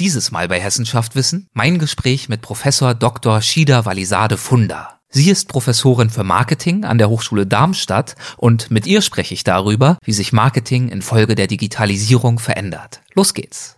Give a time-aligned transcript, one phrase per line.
[0.00, 3.40] Dieses Mal bei Hessenschaft Wissen mein Gespräch mit Professor Dr.
[3.40, 4.98] Shida Walisade Funda.
[5.08, 9.98] Sie ist Professorin für Marketing an der Hochschule Darmstadt und mit ihr spreche ich darüber,
[10.02, 13.02] wie sich Marketing infolge der Digitalisierung verändert.
[13.14, 13.76] Los geht's.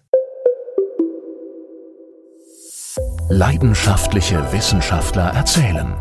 [3.28, 5.96] Leidenschaftliche Wissenschaftler erzählen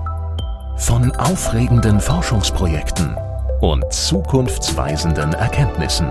[0.78, 3.18] von aufregenden Forschungsprojekten
[3.60, 6.10] und zukunftsweisenden Erkenntnissen.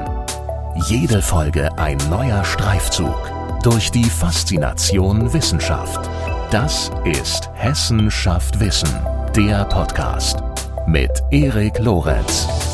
[0.89, 3.34] Jede Folge ein neuer Streifzug
[3.65, 6.11] durch die Faszination Wissenschaft.
[6.51, 8.91] Das ist Hessen schafft Wissen,
[9.35, 10.43] der Podcast
[10.87, 12.74] mit Erik Lorenz.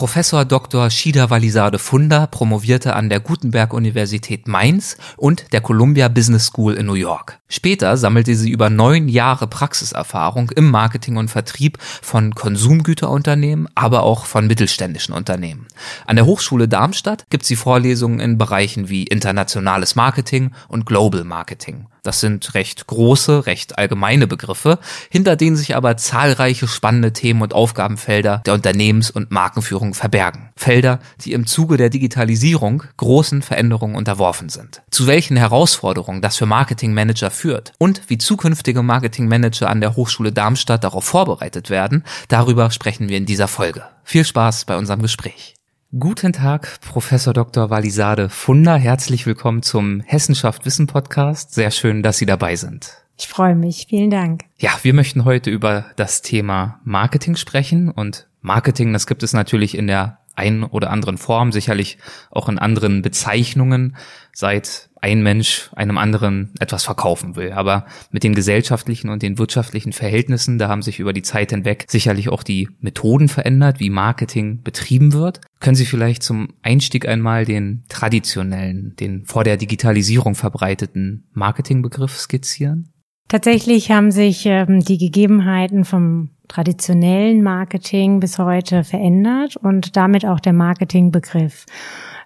[0.00, 0.88] Professor Dr.
[0.88, 6.86] Shida Walisade Funda promovierte an der Gutenberg Universität Mainz und der Columbia Business School in
[6.86, 7.38] New York.
[7.50, 14.24] Später sammelte sie über neun Jahre Praxiserfahrung im Marketing und Vertrieb von Konsumgüterunternehmen, aber auch
[14.24, 15.66] von mittelständischen Unternehmen.
[16.06, 21.88] An der Hochschule Darmstadt gibt sie Vorlesungen in Bereichen wie internationales Marketing und Global Marketing.
[22.02, 24.78] Das sind recht große, recht allgemeine Begriffe,
[25.10, 30.50] hinter denen sich aber zahlreiche spannende Themen und Aufgabenfelder der Unternehmens- und Markenführung verbergen.
[30.56, 34.82] Felder, die im Zuge der Digitalisierung großen Veränderungen unterworfen sind.
[34.90, 40.84] Zu welchen Herausforderungen das für Marketingmanager führt und wie zukünftige Marketingmanager an der Hochschule Darmstadt
[40.84, 43.84] darauf vorbereitet werden, darüber sprechen wir in dieser Folge.
[44.04, 45.54] Viel Spaß bei unserem Gespräch.
[45.98, 47.68] Guten Tag, Professor Dr.
[47.68, 48.76] Walisade Funder.
[48.76, 51.52] Herzlich willkommen zum Hessenschaft Wissen Podcast.
[51.52, 52.92] Sehr schön, dass Sie dabei sind.
[53.18, 53.86] Ich freue mich.
[53.88, 54.44] Vielen Dank.
[54.56, 59.76] Ja, wir möchten heute über das Thema Marketing sprechen und Marketing, das gibt es natürlich
[59.76, 61.98] in der einen oder anderen Form, sicherlich
[62.30, 63.96] auch in anderen Bezeichnungen,
[64.32, 67.52] seit ein Mensch einem anderen etwas verkaufen will.
[67.52, 71.86] Aber mit den gesellschaftlichen und den wirtschaftlichen Verhältnissen, da haben sich über die Zeit hinweg
[71.88, 75.40] sicherlich auch die Methoden verändert, wie Marketing betrieben wird.
[75.58, 82.92] Können Sie vielleicht zum Einstieg einmal den traditionellen, den vor der Digitalisierung verbreiteten Marketingbegriff skizzieren?
[83.28, 90.40] Tatsächlich haben sich ähm, die Gegebenheiten vom traditionellen Marketing bis heute verändert und damit auch
[90.40, 91.66] der Marketingbegriff.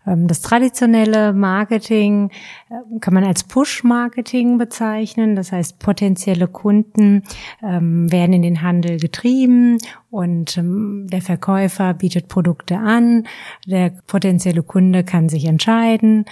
[0.06, 2.30] Ähm, das traditionelle Marketing
[2.70, 5.36] äh, kann man als Push-Marketing bezeichnen.
[5.36, 7.22] Das heißt, potenzielle Kunden
[7.62, 9.78] ähm, werden in den Handel getrieben
[10.10, 13.26] und ähm, der Verkäufer bietet Produkte an.
[13.66, 16.24] Der potenzielle Kunde kann sich entscheiden.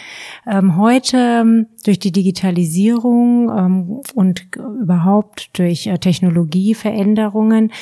[0.46, 7.72] Heute durch die Digitalisierung und überhaupt durch äh, Technologieveränderungen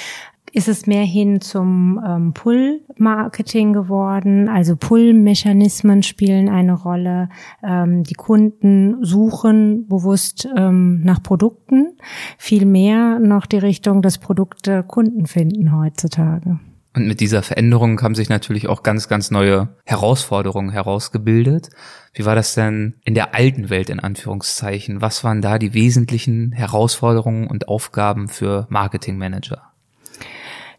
[0.53, 4.49] ist es mehr hin zum ähm, Pull-Marketing geworden.
[4.49, 7.29] Also Pull-Mechanismen spielen eine Rolle.
[7.63, 11.97] Ähm, die Kunden suchen bewusst ähm, nach Produkten.
[12.39, 16.59] Viel mehr noch die Richtung, dass Produkte Kunden finden heutzutage.
[16.93, 21.71] Und mit dieser Veränderung haben sich natürlich auch ganz, ganz neue Herausforderungen herausgebildet.
[22.15, 25.01] Wie war das denn in der alten Welt in Anführungszeichen?
[25.01, 29.70] Was waren da die wesentlichen Herausforderungen und Aufgaben für Marketingmanager?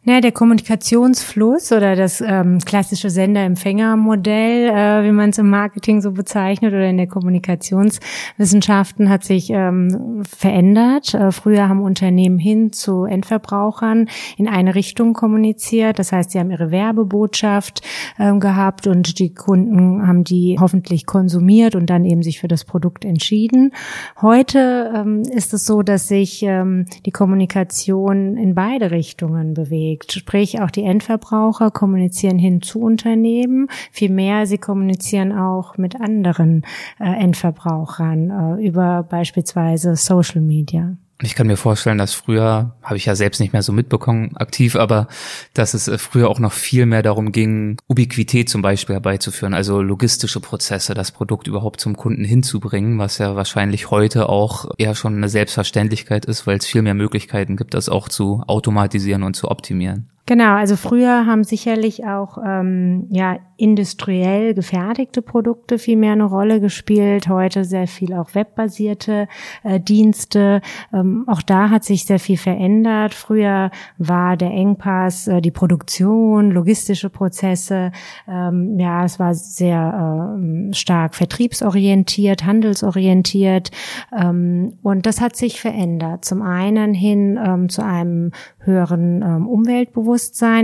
[0.04, 6.12] Naja, der Kommunikationsfluss oder das ähm, klassische Sender-Empfänger-Modell, äh, wie man es im Marketing so
[6.12, 11.14] bezeichnet oder in der Kommunikationswissenschaften hat sich ähm, verändert.
[11.14, 16.00] Äh, früher haben Unternehmen hin zu Endverbrauchern in eine Richtung kommuniziert.
[16.00, 17.84] Das heißt, sie haben ihre Werbebotschaft
[18.18, 22.66] ähm, gehabt und die Kunden haben die hoffentlich konsumiert und dann eben sich für das
[22.66, 23.72] Produkt entschieden.
[24.20, 30.12] Heute ähm, ist es so, dass sich ähm, die Kommunikation in beide Richtungen bewegt bewegt.
[30.14, 33.68] Sprich, auch die Endverbraucher kommunizieren hin zu Unternehmen.
[33.92, 36.64] Vielmehr, sie kommunizieren auch mit anderen
[37.00, 40.96] äh, Endverbrauchern äh, über beispielsweise Social Media.
[41.24, 44.76] Ich kann mir vorstellen, dass früher, habe ich ja selbst nicht mehr so mitbekommen, aktiv,
[44.76, 45.08] aber
[45.54, 49.82] dass es äh, früher auch noch viel mehr darum ging, Ubiquität zum Beispiel herbeizuführen, also
[49.82, 55.16] logistische Prozesse, das Produkt überhaupt zum Kunden hinzubringen, was ja wahrscheinlich heute auch eher schon
[55.16, 59.50] eine Selbstverständlichkeit ist, weil es viel mehr Möglichkeiten gibt, das auch zu automatisieren und zu
[59.50, 60.10] optimieren.
[60.26, 66.60] Genau, also früher haben sicherlich auch ähm, ja industriell gefertigte Produkte viel mehr eine Rolle
[66.60, 67.28] gespielt.
[67.28, 69.28] Heute sehr viel auch webbasierte
[69.64, 70.62] äh, Dienste.
[70.92, 73.14] Ähm, auch da hat sich sehr viel verändert.
[73.14, 73.70] Früher
[74.00, 77.92] war der Engpass äh, die Produktion, logistische Prozesse.
[78.28, 83.70] Ähm, ja, es war sehr äh, stark vertriebsorientiert, handelsorientiert.
[84.18, 86.26] Ähm, und das hat sich verändert.
[86.26, 90.11] Zum einen hin ähm, zu einem höheren ähm, Umweltbewusstsein,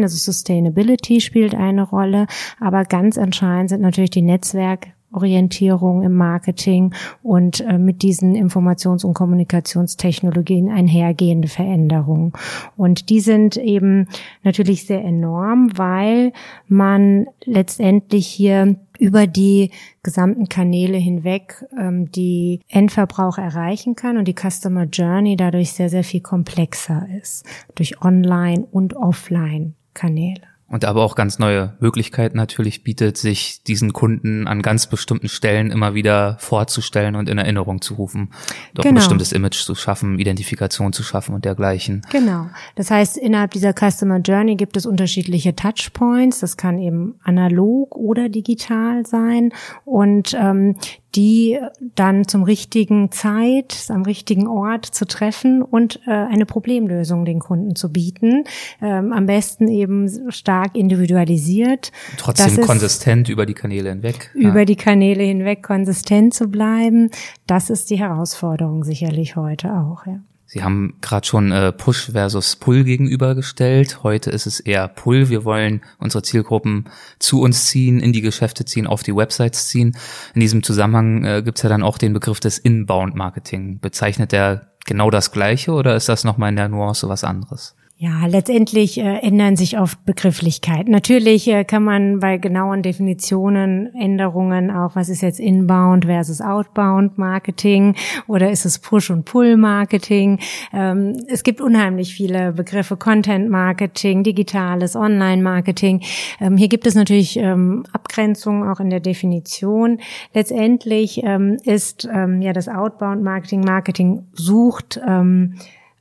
[0.03, 2.27] also Sustainability spielt eine Rolle,
[2.59, 6.94] aber ganz entscheidend sind natürlich die Netzwerk Orientierung im Marketing
[7.24, 12.33] und äh, mit diesen Informations- und Kommunikationstechnologien einhergehende Veränderungen.
[12.75, 14.07] Und die sind eben
[14.44, 16.33] natürlich sehr enorm, weil
[16.68, 19.71] man letztendlich hier über die
[20.04, 26.04] gesamten Kanäle hinweg ähm, die Endverbraucher erreichen kann und die Customer Journey dadurch sehr, sehr
[26.04, 27.45] viel komplexer ist
[27.75, 34.48] durch Online- und Offline-Kanäle und aber auch ganz neue Möglichkeiten natürlich bietet, sich diesen Kunden
[34.48, 38.31] an ganz bestimmten Stellen immer wieder vorzustellen und in Erinnerung zu rufen,
[38.74, 38.94] doch genau.
[38.94, 42.02] ein bestimmtes Image zu schaffen, Identifikation zu schaffen und dergleichen.
[42.12, 42.50] Genau.
[42.75, 46.40] Das heißt, innerhalb dieser Customer Journey gibt es unterschiedliche Touchpoints.
[46.40, 49.54] Das kann eben analog oder digital sein
[49.86, 50.75] und ähm,
[51.18, 51.60] die
[51.96, 57.75] dann zum richtigen Zeit, am richtigen Ort zu treffen und äh, eine Problemlösung den Kunden
[57.75, 58.44] zu bieten.
[58.81, 61.92] Ähm, am besten eben stark individualisiert.
[62.18, 64.30] Trotzdem konsistent über die Kanäle hinweg.
[64.36, 64.66] Über ja.
[64.66, 67.10] die Kanäle hinweg konsistent zu bleiben,
[67.48, 70.06] das ist die Herausforderung sicherlich heute auch.
[70.06, 70.19] Ja.
[70.49, 74.01] Sie haben gerade schon äh, Push versus Pull gegenübergestellt.
[74.03, 75.27] Heute ist es eher Pull.
[75.27, 76.85] Wir wollen unsere Zielgruppen
[77.19, 79.97] zu uns ziehen, in die Geschäfte ziehen, auf die Websites ziehen.
[80.33, 83.81] In diesem Zusammenhang äh, gibt es ja dann auch den Begriff des Inbound-Marketing.
[83.81, 87.75] Bezeichnet der genau das Gleiche oder ist das nochmal in der Nuance was anderes?
[87.99, 90.91] Ja, letztendlich äh, ändern sich oft Begrifflichkeiten.
[90.91, 97.17] Natürlich äh, kann man bei genauen Definitionen Änderungen auch, was ist jetzt Inbound versus Outbound
[97.17, 97.95] Marketing
[98.27, 100.38] oder ist es Push- und Pull-Marketing?
[100.73, 106.03] Ähm, es gibt unheimlich viele Begriffe, Content-Marketing, digitales Online-Marketing.
[106.39, 110.01] Ähm, hier gibt es natürlich ähm, Abgrenzungen auch in der Definition.
[110.35, 115.01] Letztendlich ähm, ist ähm, ja das Outbound-Marketing, Marketing sucht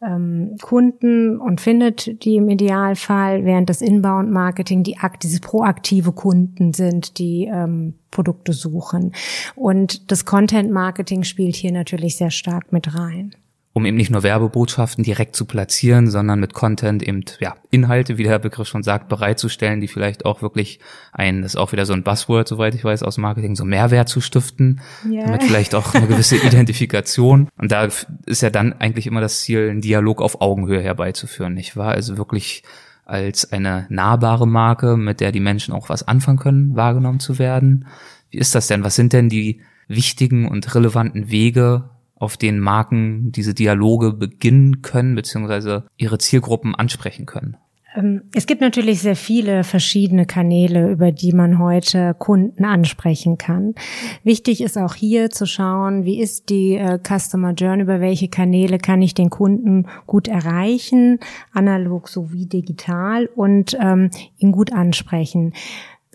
[0.07, 7.19] ähm, Kunden und findet die im Idealfall, während das Inbound-Marketing die diese proaktive Kunden sind,
[7.19, 9.13] die ähm, Produkte suchen.
[9.55, 13.35] Und das Content-Marketing spielt hier natürlich sehr stark mit rein
[13.77, 18.23] um eben nicht nur Werbebotschaften direkt zu platzieren, sondern mit Content eben ja Inhalte, wie
[18.23, 20.81] der Begriff schon sagt, bereitzustellen, die vielleicht auch wirklich
[21.13, 24.09] ein, das ist auch wieder so ein Buzzword, soweit ich weiß, aus Marketing, so Mehrwert
[24.09, 25.27] zu stiften, yeah.
[25.27, 27.51] damit vielleicht auch eine gewisse Identifikation.
[27.59, 27.87] Und da
[28.25, 31.91] ist ja dann eigentlich immer das Ziel, einen Dialog auf Augenhöhe herbeizuführen, nicht wahr?
[31.91, 32.63] Also wirklich
[33.05, 37.89] als eine nahbare Marke, mit der die Menschen auch was anfangen können, wahrgenommen zu werden.
[38.31, 38.85] Wie ist das denn?
[38.85, 45.15] Was sind denn die wichtigen und relevanten Wege, auf denen Marken diese Dialoge beginnen können,
[45.15, 47.57] beziehungsweise ihre Zielgruppen ansprechen können?
[47.97, 53.75] Ähm, es gibt natürlich sehr viele verschiedene Kanäle, über die man heute Kunden ansprechen kann.
[54.23, 58.79] Wichtig ist auch hier zu schauen, wie ist die äh, Customer Journey, über welche Kanäle
[58.79, 61.19] kann ich den Kunden gut erreichen,
[61.53, 65.53] analog sowie digital und ähm, ihn gut ansprechen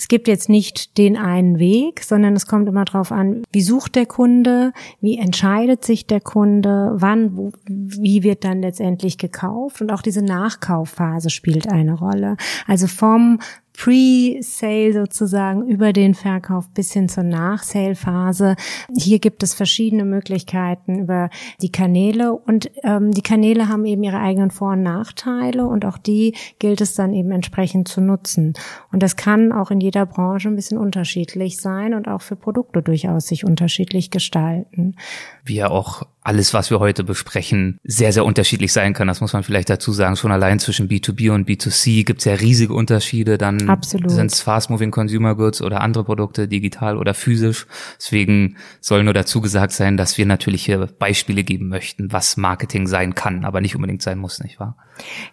[0.02, 3.94] es gibt jetzt nicht den einen Weg, sondern es kommt immer darauf an, wie sucht
[3.94, 9.92] der Kunde, wie entscheidet sich der Kunde, wann, wo, wie wird dann letztendlich gekauft und
[9.92, 12.36] auch diese Nachkaufphase spielt eine Rolle.
[12.66, 13.42] Also vom
[13.74, 18.56] Pre-Sale sozusagen über den Verkauf bis hin zur Nach-Sale-Phase.
[18.96, 21.30] Hier gibt es verschiedene Möglichkeiten über
[21.62, 25.98] die Kanäle und ähm, die Kanäle haben eben ihre eigenen Vor- und Nachteile und auch
[25.98, 28.54] die gilt es dann eben entsprechend zu nutzen.
[28.92, 32.82] Und das kann auch in jeder Branche ein bisschen unterschiedlich sein und auch für Produkte
[32.82, 34.96] durchaus sich unterschiedlich gestalten.
[35.44, 39.08] Wie ja auch alles, was wir heute besprechen, sehr, sehr unterschiedlich sein kann.
[39.08, 40.16] Das muss man vielleicht dazu sagen.
[40.16, 43.40] Schon allein zwischen B2B und B2C gibt es ja riesige Unterschiede.
[43.40, 47.66] Dann sind es Fast-Moving Consumer Goods oder andere Produkte, digital oder physisch.
[47.98, 52.86] Deswegen soll nur dazu gesagt sein, dass wir natürlich hier Beispiele geben möchten, was Marketing
[52.86, 54.78] sein kann, aber nicht unbedingt sein muss, nicht wahr?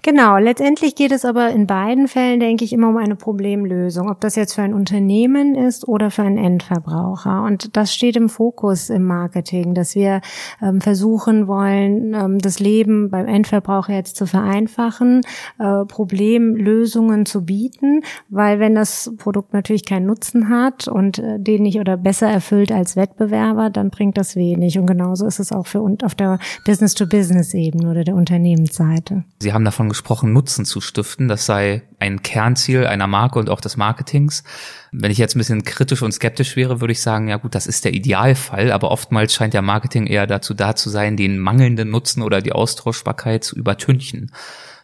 [0.00, 0.38] Genau.
[0.38, 4.08] Letztendlich geht es aber in beiden Fällen, denke ich, immer um eine Problemlösung.
[4.08, 7.42] Ob das jetzt für ein Unternehmen ist oder für einen Endverbraucher.
[7.42, 10.22] Und das steht im Fokus im Marketing, dass wir
[10.62, 15.22] ähm, ähm, versuchen wollen, ähm, das Leben beim Endverbraucher jetzt zu vereinfachen,
[15.58, 21.62] äh, Problemlösungen zu bieten, weil wenn das Produkt natürlich keinen Nutzen hat und äh, den
[21.62, 24.78] nicht oder besser erfüllt als Wettbewerber, dann bringt das wenig.
[24.78, 29.24] Und genauso ist es auch für und auf der Business-to-Business-Ebene oder der Unternehmensseite.
[29.40, 31.28] Sie haben davon gesprochen, Nutzen zu stiften.
[31.28, 34.44] Das sei ein Kernziel einer Marke und auch des Marketings.
[34.92, 37.66] Wenn ich jetzt ein bisschen kritisch und skeptisch wäre, würde ich sagen, ja gut, das
[37.66, 41.90] ist der Idealfall, aber oftmals scheint ja Marketing eher dazu da zu sein, den mangelnden
[41.90, 44.32] Nutzen oder die Austauschbarkeit zu übertünchen.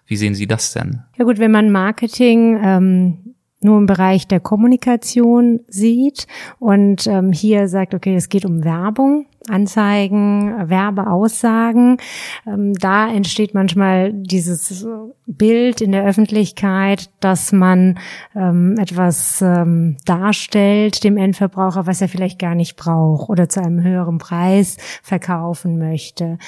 [0.06, 1.02] Wie sehen Sie das denn?
[1.16, 6.26] Ja gut, wenn man Marketing ähm, nur im Bereich der Kommunikation sieht
[6.58, 11.98] und ähm, hier sagt, okay, es geht um Werbung, Anzeigen, Werbeaussagen.
[12.46, 14.86] Ähm, da entsteht manchmal dieses
[15.26, 17.98] Bild in der Öffentlichkeit, dass man
[18.34, 23.82] ähm, etwas ähm, darstellt dem Endverbraucher, was er vielleicht gar nicht braucht oder zu einem
[23.82, 26.38] höheren Preis verkaufen möchte.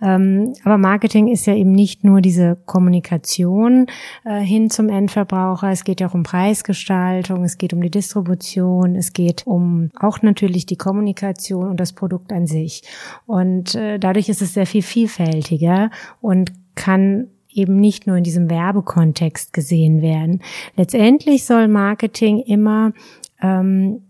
[0.00, 3.86] Aber Marketing ist ja eben nicht nur diese Kommunikation
[4.24, 5.70] äh, hin zum Endverbraucher.
[5.70, 10.22] Es geht ja auch um Preisgestaltung, es geht um die Distribution, es geht um auch
[10.22, 12.82] natürlich die Kommunikation und das Produkt an sich.
[13.26, 18.50] Und äh, dadurch ist es sehr viel vielfältiger und kann eben nicht nur in diesem
[18.50, 20.42] Werbekontext gesehen werden.
[20.76, 22.92] Letztendlich soll Marketing immer
[23.40, 24.02] ähm,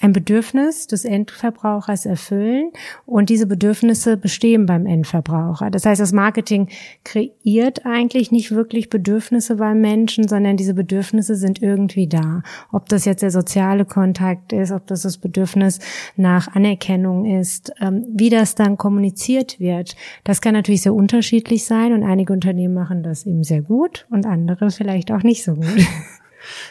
[0.00, 2.72] ein Bedürfnis des Endverbrauchers erfüllen
[3.06, 5.70] und diese Bedürfnisse bestehen beim Endverbraucher.
[5.70, 6.68] Das heißt, das Marketing
[7.04, 12.42] kreiert eigentlich nicht wirklich Bedürfnisse beim Menschen, sondern diese Bedürfnisse sind irgendwie da.
[12.72, 15.78] Ob das jetzt der soziale Kontakt ist, ob das das Bedürfnis
[16.16, 21.92] nach Anerkennung ist, ähm, wie das dann kommuniziert wird, das kann natürlich sehr unterschiedlich sein
[21.92, 25.64] und einige Unternehmen machen das eben sehr gut und andere vielleicht auch nicht so gut.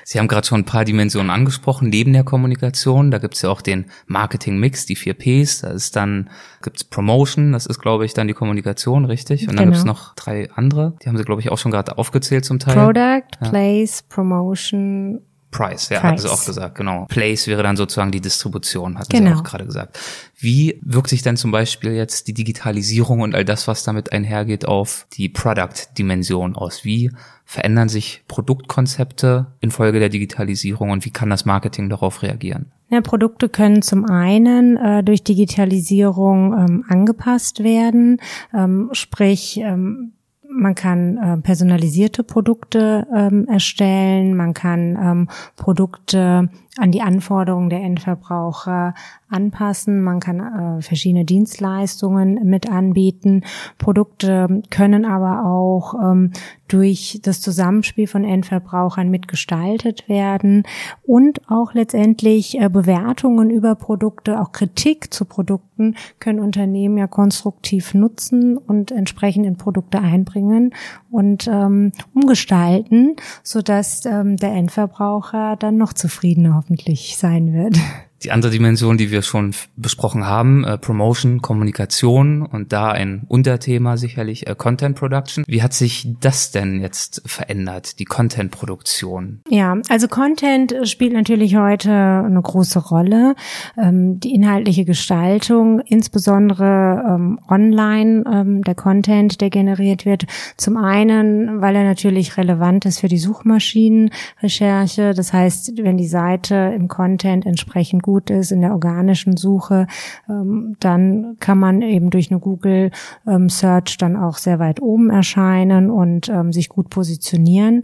[0.03, 3.11] Sie haben gerade schon ein paar Dimensionen angesprochen, neben der Kommunikation.
[3.11, 5.61] Da gibt's ja auch den Marketing-Mix, die vier Ps.
[5.61, 6.29] Da ist dann,
[6.61, 9.41] gibt's Promotion, das ist, glaube ich, dann die Kommunikation, richtig?
[9.41, 9.71] Und dann genau.
[9.71, 10.95] gibt's noch drei andere.
[11.03, 12.75] Die haben Sie, glaube ich, auch schon gerade aufgezählt zum Teil.
[12.75, 13.49] Product, ja.
[13.49, 15.21] Place, Promotion,
[15.53, 16.11] Price, ja, Price.
[16.11, 17.05] hat sie auch gesagt, genau.
[17.05, 19.31] Place wäre dann sozusagen die Distribution, hat genau.
[19.31, 19.99] sie auch gerade gesagt.
[20.37, 24.67] Wie wirkt sich denn zum Beispiel jetzt die Digitalisierung und all das, was damit einhergeht,
[24.67, 26.83] auf die Product-Dimension aus?
[26.83, 27.11] Wie
[27.45, 32.71] verändern sich Produktkonzepte infolge der Digitalisierung und wie kann das Marketing darauf reagieren?
[32.89, 38.19] Ja, Produkte können zum einen äh, durch Digitalisierung ähm, angepasst werden,
[38.53, 40.13] ähm, sprich ähm,
[40.55, 47.81] man kann äh, personalisierte Produkte ähm, erstellen, man kann ähm, Produkte an die Anforderungen der
[47.81, 48.95] Endverbraucher
[49.29, 50.01] anpassen.
[50.01, 53.43] Man kann äh, verschiedene Dienstleistungen mit anbieten.
[53.77, 56.31] Produkte können aber auch ähm,
[56.67, 60.63] durch das Zusammenspiel von Endverbrauchern mitgestaltet werden
[61.03, 67.93] und auch letztendlich äh, Bewertungen über Produkte, auch Kritik zu Produkten können Unternehmen ja konstruktiv
[67.93, 70.73] nutzen und entsprechend in Produkte einbringen
[71.11, 77.77] und ähm, umgestalten, sodass ähm, der Endverbraucher dann noch zufriedener hoffentlich sein wird.
[78.23, 83.97] Die andere Dimension, die wir schon besprochen haben, äh, Promotion, Kommunikation und da ein Unterthema
[83.97, 85.43] sicherlich äh, Content Production.
[85.45, 89.41] Wie hat sich das denn jetzt verändert, die Content Produktion?
[89.49, 93.35] Ja, also Content spielt natürlich heute eine große Rolle.
[93.77, 100.27] Ähm, die inhaltliche Gestaltung, insbesondere ähm, online, ähm, der Content, der generiert wird.
[100.55, 105.13] Zum einen, weil er natürlich relevant ist für die Suchmaschinenrecherche.
[105.13, 109.87] Das heißt, wenn die Seite im Content entsprechend gut gut ist in der organischen Suche,
[110.29, 112.91] ähm, dann kann man eben durch eine Google
[113.25, 117.81] ähm, Search dann auch sehr weit oben erscheinen und ähm, sich gut positionieren.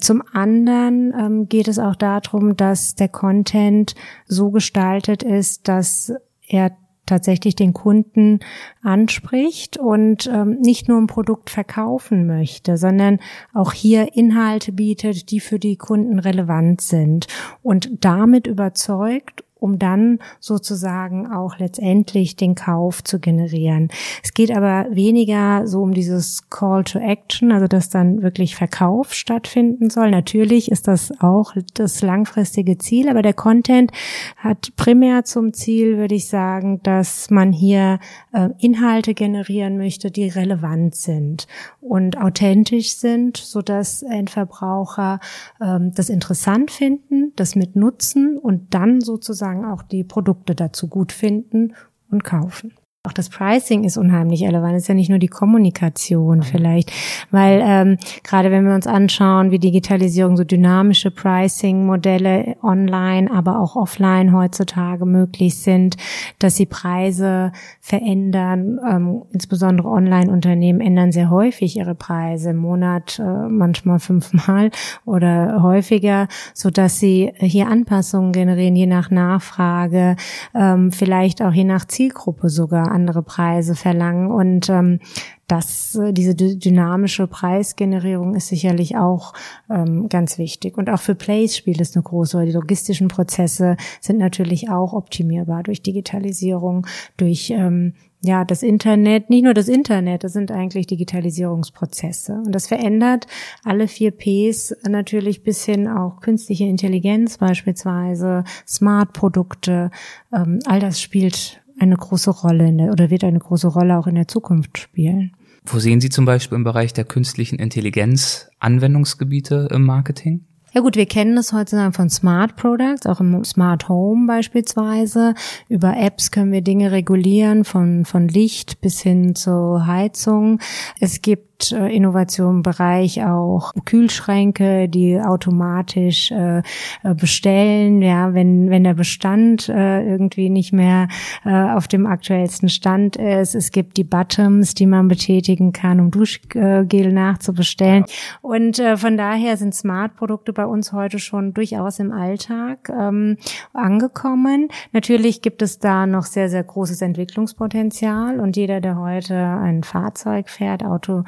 [0.00, 3.94] Zum anderen geht es auch darum, dass der Content
[4.26, 6.12] so gestaltet ist, dass
[6.46, 6.72] er
[7.06, 8.40] tatsächlich den Kunden
[8.82, 13.18] anspricht und ähm, nicht nur ein Produkt verkaufen möchte, sondern
[13.52, 17.26] auch hier Inhalte bietet, die für die Kunden relevant sind.
[17.62, 23.88] Und damit überzeugt um dann sozusagen auch letztendlich den Kauf zu generieren.
[24.22, 29.14] Es geht aber weniger so um dieses Call to Action, also dass dann wirklich Verkauf
[29.14, 30.10] stattfinden soll.
[30.10, 33.92] Natürlich ist das auch das langfristige Ziel, aber der Content
[34.36, 38.00] hat primär zum Ziel, würde ich sagen, dass man hier
[38.32, 41.46] äh, Inhalte generieren möchte, die relevant sind
[41.80, 45.20] und authentisch sind, so dass Endverbraucher
[45.60, 50.88] ähm, das interessant finden, das mit nutzen und dann sozusagen sozusagen auch die Produkte dazu
[50.88, 51.74] gut finden
[52.10, 52.74] und kaufen.
[53.04, 54.76] Auch das Pricing ist unheimlich relevant.
[54.76, 56.42] Es ist ja nicht nur die Kommunikation mhm.
[56.44, 56.92] vielleicht,
[57.32, 63.74] weil ähm, gerade wenn wir uns anschauen, wie Digitalisierung so dynamische Pricing-Modelle online, aber auch
[63.74, 65.96] offline heutzutage möglich sind,
[66.38, 68.78] dass sie Preise verändern.
[68.88, 74.70] Ähm, insbesondere Online-Unternehmen ändern sehr häufig ihre Preise im Monat, äh, manchmal fünfmal
[75.04, 80.14] oder häufiger, so dass sie hier Anpassungen generieren, je nach Nachfrage,
[80.54, 84.30] ähm, vielleicht auch je nach Zielgruppe sogar andere Preise verlangen.
[84.30, 85.00] Und ähm,
[85.48, 89.34] das, äh, diese dynamische Preisgenerierung ist sicherlich auch
[89.70, 90.78] ähm, ganz wichtig.
[90.78, 92.46] Und auch für Plays spielt es eine große Rolle.
[92.46, 97.94] Die logistischen Prozesse sind natürlich auch optimierbar durch Digitalisierung, durch ähm,
[98.24, 102.34] ja, das Internet, nicht nur das Internet, das sind eigentlich Digitalisierungsprozesse.
[102.34, 103.26] Und das verändert
[103.64, 109.90] alle vier Ps natürlich bis hin auch künstliche Intelligenz beispielsweise, Smart-Produkte,
[110.32, 114.06] ähm, all das spielt eine große Rolle in der, oder wird eine große Rolle auch
[114.06, 115.32] in der Zukunft spielen.
[115.64, 120.46] Wo sehen Sie zum Beispiel im Bereich der künstlichen Intelligenz Anwendungsgebiete im Marketing?
[120.74, 125.34] Ja gut, wir kennen das heutzutage von Smart Products, auch im Smart Home beispielsweise.
[125.68, 130.60] Über Apps können wir Dinge regulieren, von, von Licht bis hin zur Heizung.
[130.98, 136.62] Es gibt äh, Innovation im Bereich auch Kühlschränke, die automatisch äh,
[137.02, 141.08] äh, bestellen, ja, wenn wenn der Bestand äh, irgendwie nicht mehr
[141.44, 143.54] äh, auf dem aktuellsten Stand ist.
[143.54, 148.04] Es gibt die Buttons, die man betätigen kann, um Duschgel nachzubestellen.
[148.40, 153.36] Und äh, von daher sind Smart-Produkte bei uns heute schon durchaus im Alltag ähm,
[153.72, 154.68] angekommen.
[154.92, 160.48] Natürlich gibt es da noch sehr, sehr großes Entwicklungspotenzial und jeder, der heute ein Fahrzeug
[160.48, 161.24] fährt, Auto,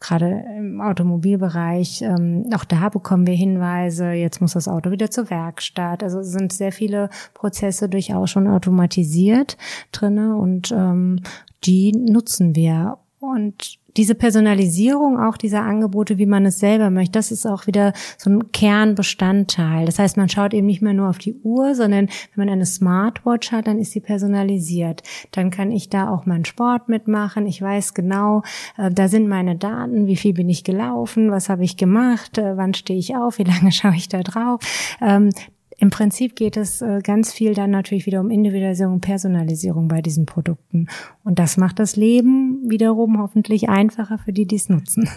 [0.00, 5.30] gerade im Automobilbereich, ähm, auch da bekommen wir Hinweise, jetzt muss das Auto wieder zur
[5.30, 6.02] Werkstatt.
[6.02, 9.56] Also sind sehr viele Prozesse durchaus schon automatisiert
[9.92, 11.20] drinne und ähm,
[11.64, 12.98] die nutzen wir.
[13.20, 17.92] Und diese Personalisierung auch dieser Angebote, wie man es selber möchte, das ist auch wieder
[18.18, 19.86] so ein Kernbestandteil.
[19.86, 22.66] Das heißt, man schaut eben nicht mehr nur auf die Uhr, sondern wenn man eine
[22.66, 25.02] Smartwatch hat, dann ist sie personalisiert.
[25.30, 27.46] Dann kann ich da auch meinen Sport mitmachen.
[27.46, 28.42] Ich weiß genau,
[28.76, 32.56] äh, da sind meine Daten, wie viel bin ich gelaufen, was habe ich gemacht, äh,
[32.56, 34.60] wann stehe ich auf, wie lange schaue ich da drauf.
[35.00, 35.30] Ähm,
[35.78, 40.02] im Prinzip geht es äh, ganz viel dann natürlich wieder um Individualisierung und Personalisierung bei
[40.02, 40.88] diesen Produkten.
[41.24, 45.08] Und das macht das Leben wiederum hoffentlich einfacher für die, die es nutzen.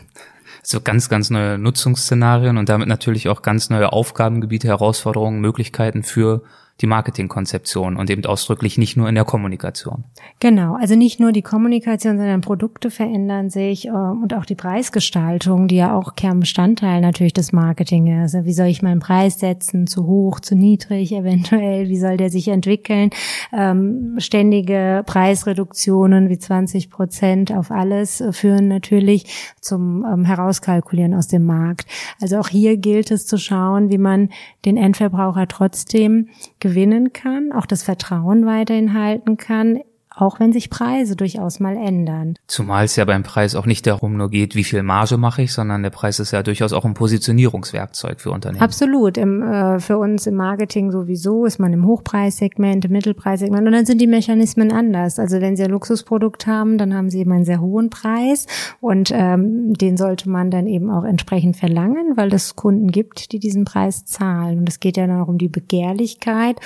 [0.63, 6.41] So ganz, ganz neue Nutzungsszenarien und damit natürlich auch ganz neue Aufgabengebiete, Herausforderungen, Möglichkeiten für
[6.81, 10.03] die Marketingkonzeption und eben ausdrücklich nicht nur in der Kommunikation.
[10.39, 15.67] Genau, also nicht nur die Kommunikation, sondern Produkte verändern sich äh, und auch die Preisgestaltung,
[15.67, 18.35] die ja auch Kernbestandteil natürlich des Marketing ist.
[18.45, 19.87] Wie soll ich meinen Preis setzen?
[19.87, 21.89] Zu hoch, zu niedrig eventuell?
[21.89, 23.09] Wie soll der sich entwickeln?
[23.51, 31.45] Ähm, ständige Preisreduktionen wie 20 Prozent auf alles führen natürlich zum ähm, Herauskalkulieren aus dem
[31.45, 31.87] Markt.
[32.21, 34.29] Also auch hier gilt es zu schauen, wie man
[34.65, 36.29] den Endverbraucher trotzdem
[36.67, 39.79] gewinnen kann, auch das Vertrauen weiterhin halten kann,
[40.17, 42.35] auch wenn sich Preise durchaus mal ändern.
[42.47, 45.53] Zumal es ja beim Preis auch nicht darum nur geht, wie viel Marge mache ich,
[45.53, 48.61] sondern der Preis ist ja durchaus auch ein Positionierungswerkzeug für Unternehmen.
[48.61, 49.17] Absolut.
[49.17, 53.85] Im, äh, für uns im Marketing sowieso ist man im Hochpreissegment, im Mittelpreissegment und dann
[53.85, 55.19] sind die Mechanismen anders.
[55.19, 58.47] Also wenn Sie ein Luxusprodukt haben, dann haben Sie eben einen sehr hohen Preis
[58.81, 63.39] und ähm, den sollte man dann eben auch entsprechend verlangen, weil es Kunden gibt, die
[63.39, 64.59] diesen Preis zahlen.
[64.59, 66.59] Und es geht ja dann auch um die Begehrlichkeit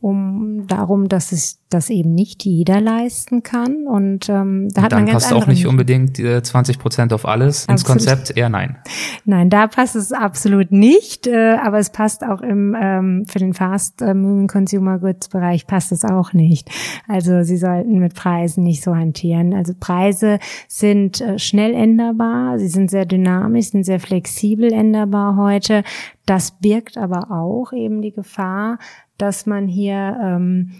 [0.00, 3.86] um darum, dass es das eben nicht jeder leisten kann.
[3.86, 7.26] Und ähm, da und hat man ganz passt auch nicht unbedingt äh, 20 Prozent auf
[7.26, 7.78] alles absolut.
[7.78, 8.36] ins Konzept.
[8.36, 8.78] Eher nein.
[9.24, 11.26] Nein, da passt es absolut nicht.
[11.26, 15.92] Äh, aber es passt auch im ähm, für den Fast Moving Consumer Goods Bereich passt
[15.92, 16.70] es auch nicht.
[17.08, 19.52] Also Sie sollten mit Preisen nicht so hantieren.
[19.52, 22.58] Also Preise sind äh, schnell änderbar.
[22.58, 25.82] Sie sind sehr dynamisch, sind sehr flexibel änderbar heute.
[26.28, 28.78] Das birgt aber auch eben die Gefahr,
[29.18, 30.72] dass man hier ähm,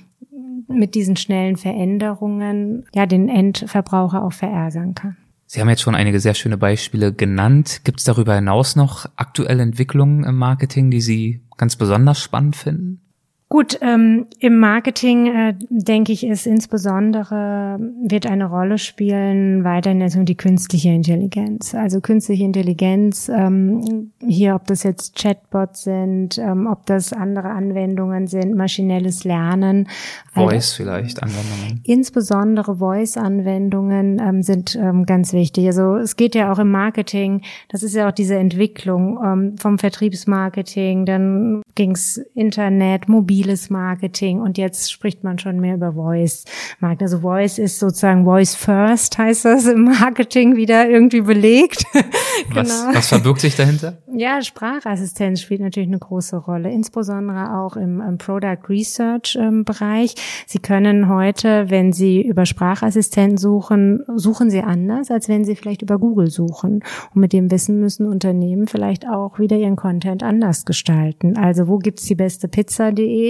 [0.68, 5.16] mit diesen schnellen Veränderungen ja den Endverbraucher auch verärgern kann.
[5.46, 7.80] Sie haben jetzt schon einige sehr schöne Beispiele genannt.
[7.84, 13.00] Gibt es darüber hinaus noch aktuelle Entwicklungen im Marketing, die Sie ganz besonders spannend finden?
[13.50, 20.22] Gut, ähm, im Marketing äh, denke ich, ist insbesondere wird eine Rolle spielen weiterhin also
[20.22, 21.74] die künstliche Intelligenz.
[21.74, 28.26] Also künstliche Intelligenz ähm, hier, ob das jetzt Chatbots sind, ähm, ob das andere Anwendungen
[28.26, 29.88] sind, maschinelles Lernen,
[30.34, 31.80] Voice also, vielleicht Anwendungen.
[31.84, 35.66] Insbesondere Voice-Anwendungen ähm, sind ähm, ganz wichtig.
[35.68, 37.40] Also es geht ja auch im Marketing.
[37.70, 44.40] Das ist ja auch diese Entwicklung ähm, vom Vertriebsmarketing, dann ging's Internet, mobil mobiles Marketing
[44.40, 46.44] und jetzt spricht man schon mehr über Voice
[46.80, 47.06] Marketing.
[47.06, 51.84] Also Voice ist sozusagen Voice First heißt das im Marketing wieder irgendwie belegt.
[52.48, 52.60] genau.
[52.60, 53.98] was, was verbirgt sich dahinter?
[54.12, 60.14] Ja, Sprachassistenz spielt natürlich eine große Rolle, insbesondere auch im, im Product Research ähm, Bereich.
[60.46, 65.82] Sie können heute, wenn Sie über Sprachassistenten suchen, suchen Sie anders, als wenn Sie vielleicht
[65.82, 66.82] über Google suchen.
[67.14, 71.36] Und mit dem Wissen müssen Unternehmen vielleicht auch wieder ihren Content anders gestalten.
[71.36, 73.27] Also wo gibt's die beste Pizza.de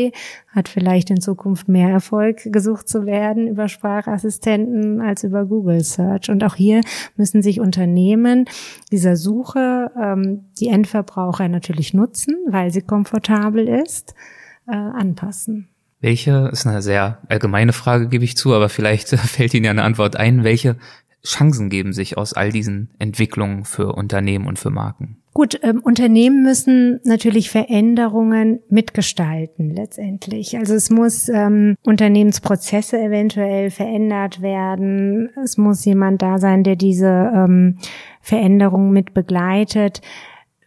[0.48, 6.30] hat vielleicht in Zukunft mehr Erfolg gesucht zu werden über Sprachassistenten als über Google Search.
[6.30, 6.80] Und auch hier
[7.16, 8.46] müssen sich Unternehmen
[8.90, 14.14] dieser Suche ähm, die Endverbraucher natürlich nutzen, weil sie komfortabel ist,
[14.66, 15.68] äh, anpassen.
[16.00, 19.82] Welche, ist eine sehr allgemeine Frage, gebe ich zu, aber vielleicht fällt Ihnen ja eine
[19.82, 20.44] Antwort ein.
[20.44, 20.76] Welche
[21.24, 25.16] Chancen geben sich aus all diesen Entwicklungen für Unternehmen und für Marken?
[25.38, 30.58] Gut, ähm, Unternehmen müssen natürlich Veränderungen mitgestalten letztendlich.
[30.58, 35.30] Also es muss ähm, Unternehmensprozesse eventuell verändert werden.
[35.44, 37.78] Es muss jemand da sein, der diese ähm,
[38.20, 40.02] Veränderungen mit begleitet.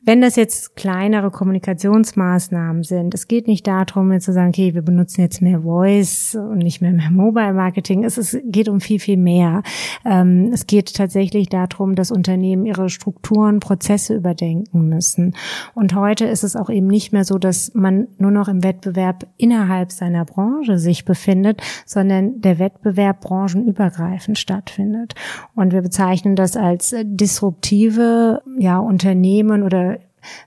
[0.03, 4.81] Wenn das jetzt kleinere Kommunikationsmaßnahmen sind, es geht nicht darum, jetzt zu sagen, okay, wir
[4.81, 8.03] benutzen jetzt mehr Voice und nicht mehr mehr Mobile Marketing.
[8.03, 9.61] Es, ist, geht um viel, viel mehr.
[10.03, 15.35] Ähm, es geht tatsächlich darum, dass Unternehmen ihre Strukturen, Prozesse überdenken müssen.
[15.75, 19.27] Und heute ist es auch eben nicht mehr so, dass man nur noch im Wettbewerb
[19.37, 25.13] innerhalb seiner Branche sich befindet, sondern der Wettbewerb branchenübergreifend stattfindet.
[25.53, 29.90] Und wir bezeichnen das als disruptive ja, Unternehmen oder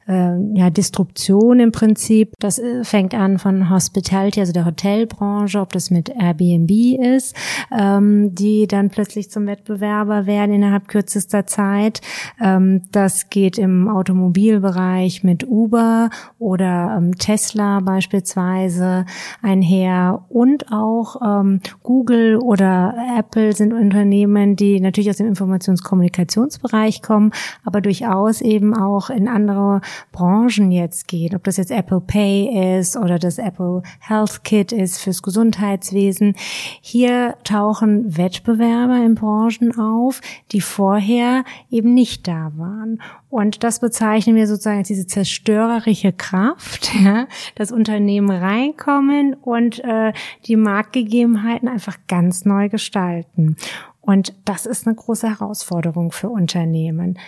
[0.09, 2.33] äh, ja, Disruption im Prinzip.
[2.39, 6.71] Das äh, fängt an von Hospitality, also der Hotelbranche, ob das mit Airbnb
[7.17, 7.37] ist,
[7.77, 12.01] ähm, die dann plötzlich zum Wettbewerber werden innerhalb kürzester Zeit.
[12.41, 19.07] Ähm, das geht im Automobilbereich mit Uber oder ähm, Tesla beispielsweise
[19.43, 27.33] einher und auch ähm, Google oder Apple sind Unternehmen, die natürlich aus dem Informationskommunikationsbereich kommen,
[27.65, 29.64] aber durchaus eben auch in andere
[30.13, 34.99] Branchen jetzt geht, ob das jetzt Apple Pay ist oder das Apple Health Kit ist
[35.01, 36.35] fürs Gesundheitswesen.
[36.81, 40.21] Hier tauchen Wettbewerber in Branchen auf,
[40.53, 43.01] die vorher eben nicht da waren.
[43.31, 50.13] Und das bezeichnen wir sozusagen als diese zerstörerische Kraft, ja, dass Unternehmen reinkommen und äh,
[50.47, 53.57] die Marktgegebenheiten einfach ganz neu gestalten.
[54.01, 57.19] Und das ist eine große Herausforderung für Unternehmen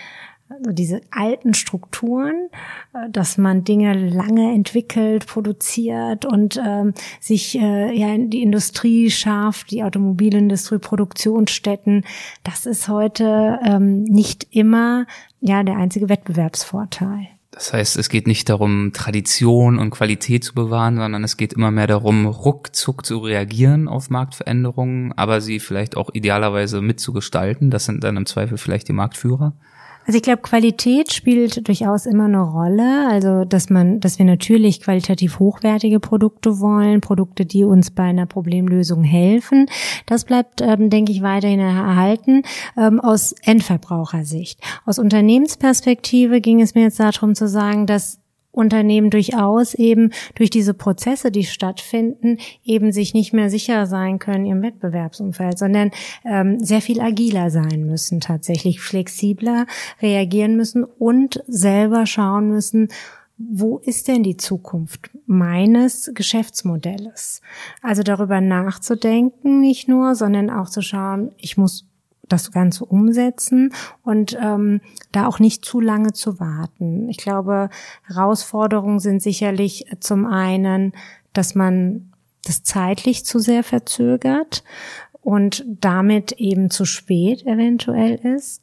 [0.49, 2.49] also diese alten Strukturen,
[2.95, 9.11] äh, dass man Dinge lange entwickelt, produziert und ähm, sich äh, ja in die Industrie
[9.11, 12.05] schafft, die Automobilindustrie, Produktionsstätten,
[12.45, 15.07] das ist heute ähm, nicht immer
[15.41, 17.29] ja der einzige Wettbewerbsvorteil.
[17.57, 21.71] Das heißt, es geht nicht darum, Tradition und Qualität zu bewahren, sondern es geht immer
[21.71, 27.71] mehr darum, ruckzuck zu reagieren auf Marktveränderungen, aber sie vielleicht auch idealerweise mitzugestalten.
[27.71, 29.55] Das sind dann im Zweifel vielleicht die Marktführer.
[30.07, 33.09] Also ich glaube, Qualität spielt durchaus immer eine Rolle.
[33.09, 38.27] Also dass man, dass wir natürlich qualitativ hochwertige Produkte wollen, Produkte, die uns bei einer
[38.27, 39.67] Problemlösung helfen.
[40.07, 42.43] Das bleibt, ähm, denke ich, weiterhin erhalten
[42.77, 44.61] ähm, aus Endverbrauchersicht.
[44.85, 48.21] Aus Unternehmensperspektive ging es mir jetzt darum zu sagen, dass
[48.57, 54.47] Unternehmen durchaus eben durch diese Prozesse, die stattfinden, eben sich nicht mehr sicher sein können
[54.47, 55.91] im Wettbewerbsumfeld, sondern
[56.25, 59.67] ähm, sehr viel agiler sein müssen, tatsächlich flexibler
[60.01, 62.89] reagieren müssen und selber schauen müssen,
[63.39, 67.43] wo ist denn die Zukunft meines Geschäftsmodells?
[67.83, 71.87] Also darüber nachzudenken, nicht nur, sondern auch zu schauen, ich muss
[72.29, 74.81] das Ganze umsetzen und ähm,
[75.13, 77.09] da auch nicht zu lange zu warten.
[77.09, 77.71] Ich glaube,
[78.07, 80.93] Herausforderungen sind sicherlich zum einen,
[81.33, 82.13] dass man
[82.45, 84.63] das zeitlich zu sehr verzögert
[85.21, 88.63] und damit eben zu spät eventuell ist.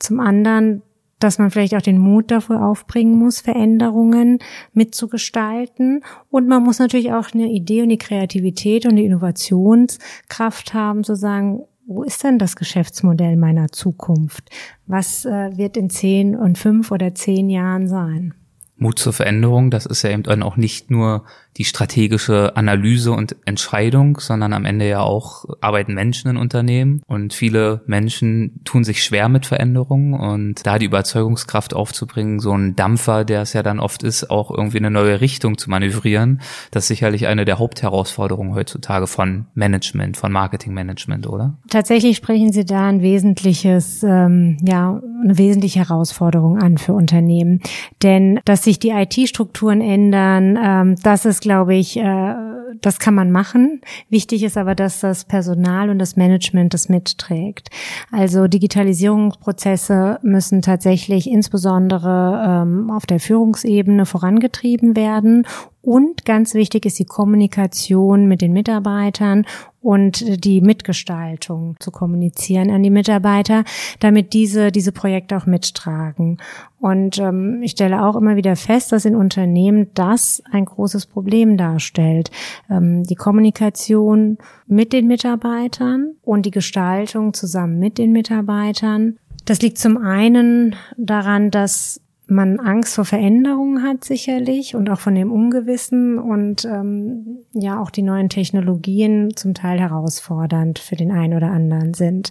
[0.00, 0.82] Zum anderen,
[1.20, 4.38] dass man vielleicht auch den Mut dafür aufbringen muss, Veränderungen
[4.72, 6.02] mitzugestalten.
[6.30, 11.14] Und man muss natürlich auch eine Idee und die Kreativität und die Innovationskraft haben, zu
[11.14, 14.48] sagen, wo ist denn das Geschäftsmodell meiner Zukunft?
[14.86, 18.32] Was äh, wird in zehn und fünf oder zehn Jahren sein?
[18.76, 21.24] Mut zur Veränderung, das ist ja eben dann auch nicht nur
[21.60, 27.02] die strategische Analyse und Entscheidung, sondern am Ende ja auch arbeiten Menschen in Unternehmen.
[27.06, 30.14] Und viele Menschen tun sich schwer mit Veränderungen.
[30.14, 34.50] Und da die Überzeugungskraft aufzubringen, so ein Dampfer, der es ja dann oft ist, auch
[34.50, 40.16] irgendwie eine neue Richtung zu manövrieren, das ist sicherlich eine der Hauptherausforderungen heutzutage von Management,
[40.16, 41.58] von Marketingmanagement, oder?
[41.68, 47.60] Tatsächlich sprechen Sie da ein wesentliches, ähm, ja, eine wesentliche Herausforderung an für Unternehmen,
[48.02, 52.34] denn dass sich die IT-Strukturen ändern, ähm, dass es glaube ich, äh,
[52.80, 53.80] das kann man machen.
[54.08, 57.70] Wichtig ist aber, dass das Personal und das Management das mitträgt.
[58.12, 65.44] Also Digitalisierungsprozesse müssen tatsächlich insbesondere ähm, auf der Führungsebene vorangetrieben werden
[65.82, 69.46] und ganz wichtig ist die Kommunikation mit den Mitarbeitern
[69.82, 73.64] und die Mitgestaltung zu kommunizieren an die Mitarbeiter,
[73.98, 76.38] damit diese diese Projekte auch mittragen.
[76.80, 81.56] Und ähm, ich stelle auch immer wieder fest, dass in Unternehmen das ein großes Problem
[81.56, 82.30] darstellt.
[82.70, 89.18] Ähm, die Kommunikation mit den Mitarbeitern und die Gestaltung zusammen mit den Mitarbeitern.
[89.44, 95.14] Das liegt zum einen daran, dass man Angst vor Veränderungen hat sicherlich und auch von
[95.14, 101.34] dem Ungewissen und ähm, ja auch die neuen Technologien zum Teil herausfordernd für den einen
[101.34, 102.30] oder anderen sind.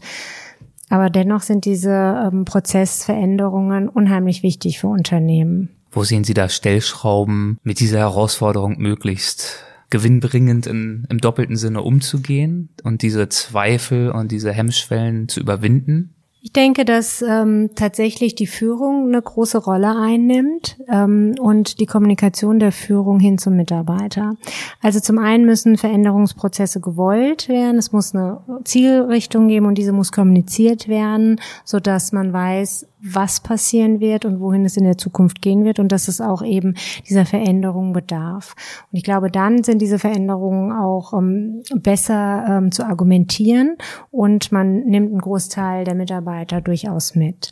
[0.89, 1.91] Aber dennoch sind diese
[2.31, 5.69] ähm, Prozessveränderungen unheimlich wichtig für Unternehmen.
[5.91, 12.69] Wo sehen Sie da Stellschrauben, mit dieser Herausforderung möglichst gewinnbringend in, im doppelten Sinne umzugehen
[12.83, 16.13] und diese Zweifel und diese Hemmschwellen zu überwinden?
[16.41, 22.59] Ich denke, dass ähm, tatsächlich die Führung eine große Rolle einnimmt ähm, und die Kommunikation
[22.59, 24.35] der Führung hin zum Mitarbeiter.
[24.81, 30.13] Also zum einen müssen Veränderungsprozesse gewollt werden, es muss eine Zielrichtung geben und diese muss
[30.13, 35.41] kommuniziert werden, so dass man weiß, was passieren wird und wohin es in der Zukunft
[35.41, 36.75] gehen wird und dass es auch eben
[37.07, 38.55] dieser Veränderung bedarf.
[38.91, 43.77] Und ich glaube, dann sind diese Veränderungen auch ähm, besser ähm, zu argumentieren
[44.11, 46.28] und man nimmt einen Großteil der Mitarbeiter
[46.61, 47.51] durchaus mit.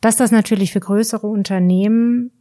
[0.00, 2.32] Dass das natürlich für größere Unternehmen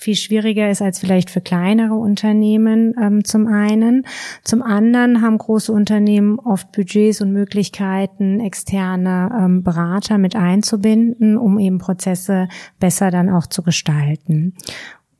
[0.00, 4.06] viel schwieriger ist als vielleicht für kleinere Unternehmen ähm, zum einen.
[4.44, 11.58] Zum anderen haben große Unternehmen oft Budgets und Möglichkeiten, externe ähm, Berater mit einzubinden, um
[11.58, 14.54] eben Prozesse besser dann auch zu gestalten.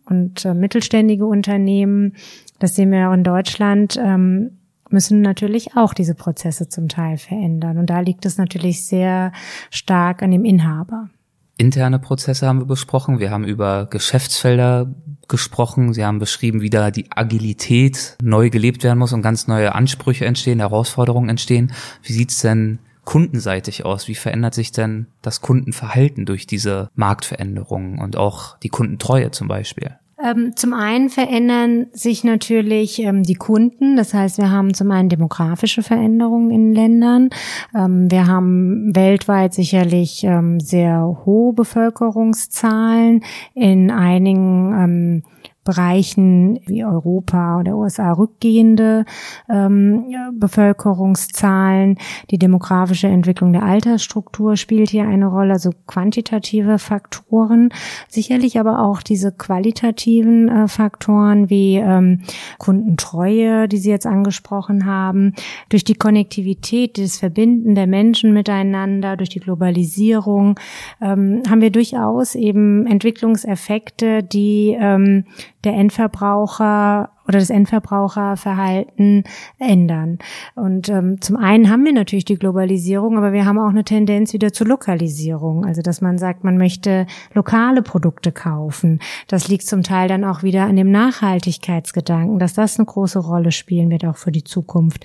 [0.05, 2.15] Und äh, mittelständige Unternehmen,
[2.59, 4.58] das sehen wir auch in Deutschland, ähm,
[4.93, 7.79] müssen natürlich auch diese Prozesse zum Teil verändern.
[7.79, 9.33] Und da liegt es natürlich sehr
[9.71, 11.09] stark an dem Inhaber.
[11.57, 13.19] Interne Prozesse haben wir besprochen.
[13.19, 14.95] Wir haben über Geschäftsfelder
[15.27, 15.93] gesprochen.
[15.93, 20.25] Sie haben beschrieben, wie da die Agilität neu gelebt werden muss und ganz neue Ansprüche
[20.25, 21.73] entstehen, Herausforderungen entstehen.
[22.03, 24.07] Wie sieht's denn kundenseitig aus?
[24.07, 29.97] Wie verändert sich denn das Kundenverhalten durch diese Marktveränderungen und auch die Kundentreue zum Beispiel?
[30.23, 33.97] Ähm, zum einen verändern sich natürlich ähm, die Kunden.
[33.97, 37.31] Das heißt, wir haben zum einen demografische Veränderungen in Ländern.
[37.75, 40.27] Ähm, wir haben weltweit sicherlich
[40.59, 43.23] sehr hohe Bevölkerungszahlen.
[43.55, 45.23] In einigen
[45.69, 49.05] Bereichen wie Europa oder USA rückgehende
[49.51, 51.99] ähm, Bevölkerungszahlen.
[52.31, 57.69] Die demografische Entwicklung der Altersstruktur spielt hier eine Rolle, also quantitative Faktoren.
[58.09, 62.23] Sicherlich aber auch diese qualitativen äh, Faktoren wie ähm,
[62.57, 65.35] Kundentreue, die Sie jetzt angesprochen haben,
[65.69, 70.59] durch die Konnektivität, das Verbinden der Menschen miteinander, durch die Globalisierung,
[71.03, 75.25] ähm, haben wir durchaus eben Entwicklungseffekte, die ähm,
[75.65, 79.25] der Endverbraucher oder das Endverbraucherverhalten
[79.59, 80.19] ändern.
[80.55, 84.33] Und ähm, zum einen haben wir natürlich die Globalisierung, aber wir haben auch eine Tendenz
[84.33, 85.67] wieder zur Lokalisierung.
[85.67, 89.01] Also dass man sagt, man möchte lokale Produkte kaufen.
[89.27, 93.53] Das liegt zum Teil dann auch wieder an dem Nachhaltigkeitsgedanken, dass das eine große Rolle
[93.53, 95.05] spielen wird auch für die Zukunft.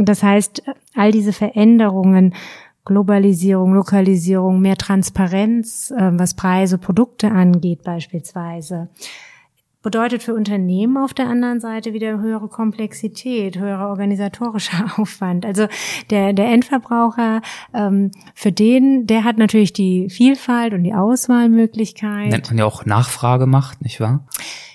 [0.00, 0.62] Das heißt,
[0.94, 2.34] all diese Veränderungen
[2.84, 8.88] Globalisierung, Lokalisierung, mehr Transparenz, äh, was Preise, Produkte angeht beispielsweise
[9.82, 15.44] bedeutet für Unternehmen auf der anderen Seite wieder höhere Komplexität, höherer organisatorischer Aufwand.
[15.44, 15.66] Also
[16.10, 17.42] der, der Endverbraucher,
[17.74, 22.28] ähm, für den, der hat natürlich die Vielfalt und die Auswahlmöglichkeit.
[22.30, 24.26] Nennt man ja auch Nachfragemacht, nicht wahr?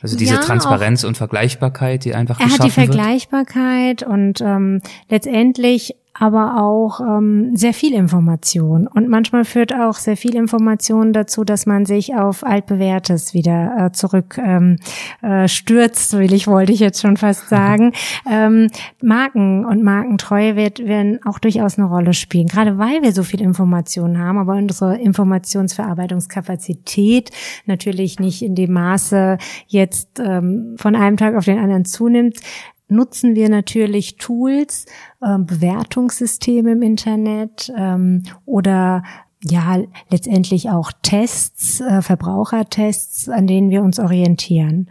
[0.02, 4.10] Also diese ja, Transparenz und Vergleichbarkeit, die einfach Er hat die Vergleichbarkeit wird.
[4.10, 8.88] und ähm, letztendlich aber auch ähm, sehr viel Information.
[8.88, 13.92] Und manchmal führt auch sehr viel Information dazu, dass man sich auf altbewährtes wieder äh,
[13.92, 14.78] zurück ähm,
[15.22, 17.94] äh, stürzt, will ich, wollte ich jetzt schon fast sagen.
[18.30, 18.70] ähm,
[19.02, 23.42] Marken und Markentreue wird, werden auch durchaus eine Rolle spielen, gerade weil wir so viel
[23.42, 27.32] Information haben, aber unsere Informationsverarbeitungskapazität
[27.66, 32.40] natürlich nicht in dem Maße jetzt ähm, von einem Tag auf den anderen zunimmt,
[32.88, 34.86] nutzen wir natürlich Tools,
[35.22, 39.04] äh, Bewertungssysteme im Internet ähm, oder
[39.44, 39.78] ja
[40.10, 44.90] letztendlich auch Tests, äh, Verbrauchertests, an denen wir uns orientieren.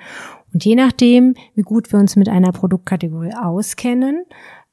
[0.53, 4.25] Und je nachdem, wie gut wir uns mit einer Produktkategorie auskennen,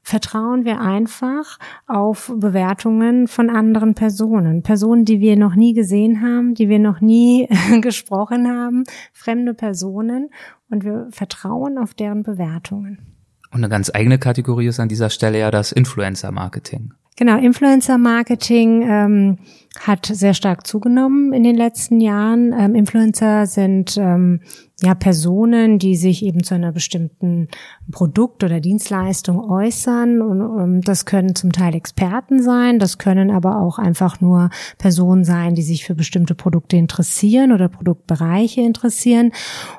[0.03, 1.57] vertrauen wir einfach
[1.87, 4.61] auf Bewertungen von anderen Personen.
[4.61, 7.47] Personen, die wir noch nie gesehen haben, die wir noch nie
[7.81, 8.83] gesprochen haben,
[9.13, 10.29] fremde Personen.
[10.69, 13.12] Und wir vertrauen auf deren Bewertungen.
[13.53, 16.93] Und eine ganz eigene Kategorie ist an dieser Stelle ja das Influencer-Marketing.
[17.15, 19.37] Genau, Influencer-Marketing ähm,
[19.79, 22.55] hat sehr stark zugenommen in den letzten Jahren.
[22.57, 24.41] Ähm, Influencer sind ähm,
[24.81, 27.49] ja Personen, die sich eben zu einer bestimmten
[27.91, 30.23] Produkt oder Dienstleistung äußern.
[30.23, 35.23] Und ähm, das können zum Teil Experten sein, das können aber auch einfach nur Personen
[35.23, 39.31] sein, die sich für bestimmte Produkte interessieren oder Produktbereiche interessieren.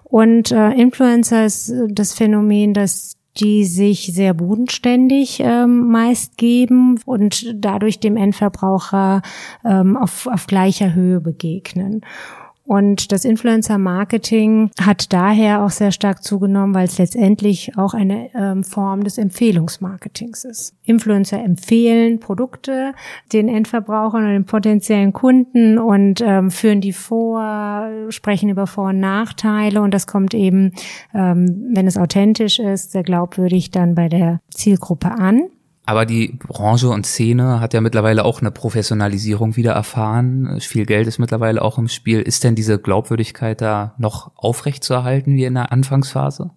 [0.04, 7.52] Und äh, Influencer ist das Phänomen, dass die sich sehr bodenständig ähm, meist geben und
[7.54, 9.22] dadurch dem Endverbraucher
[9.64, 12.02] ähm, auf, auf gleicher Höhe begegnen.
[12.66, 18.64] Und das Influencer-Marketing hat daher auch sehr stark zugenommen, weil es letztendlich auch eine ähm,
[18.64, 20.74] Form des Empfehlungsmarketings ist.
[20.82, 22.94] Influencer empfehlen Produkte
[23.34, 29.00] den Endverbrauchern und den potenziellen Kunden und ähm, führen die vor, sprechen über Vor- und
[29.00, 30.72] Nachteile und das kommt eben,
[31.14, 35.50] ähm, wenn es authentisch ist, sehr glaubwürdig dann bei der Zielgruppe an.
[35.86, 40.58] Aber die Branche und Szene hat ja mittlerweile auch eine Professionalisierung wieder erfahren.
[40.60, 42.22] Viel Geld ist mittlerweile auch im Spiel.
[42.22, 46.50] Ist denn diese Glaubwürdigkeit da noch aufrechtzuerhalten wie in der Anfangsphase?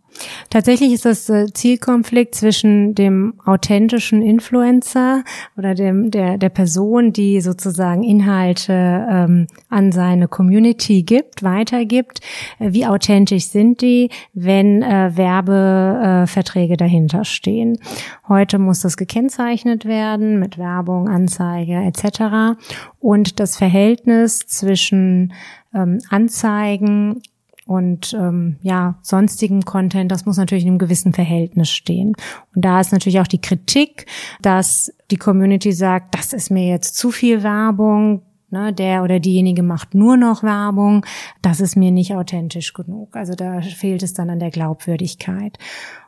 [0.49, 5.23] Tatsächlich ist das äh, Zielkonflikt zwischen dem authentischen Influencer
[5.57, 12.21] oder dem der der Person, die sozusagen Inhalte ähm, an seine Community gibt, weitergibt.
[12.59, 17.79] Äh, wie authentisch sind die, wenn äh, Werbeverträge äh, dahinter stehen?
[18.27, 22.59] Heute muss das gekennzeichnet werden mit Werbung, Anzeige etc.
[22.99, 25.33] Und das Verhältnis zwischen
[25.73, 27.21] ähm, Anzeigen
[27.67, 32.13] und ähm, ja sonstigen Content, das muss natürlich in einem gewissen Verhältnis stehen.
[32.55, 34.05] Und da ist natürlich auch die Kritik,
[34.41, 39.63] dass die Community sagt, das ist mir jetzt zu viel Werbung, ne, der oder diejenige
[39.63, 41.05] macht nur noch Werbung,
[41.41, 43.15] das ist mir nicht authentisch genug.
[43.15, 45.57] Also da fehlt es dann an der Glaubwürdigkeit.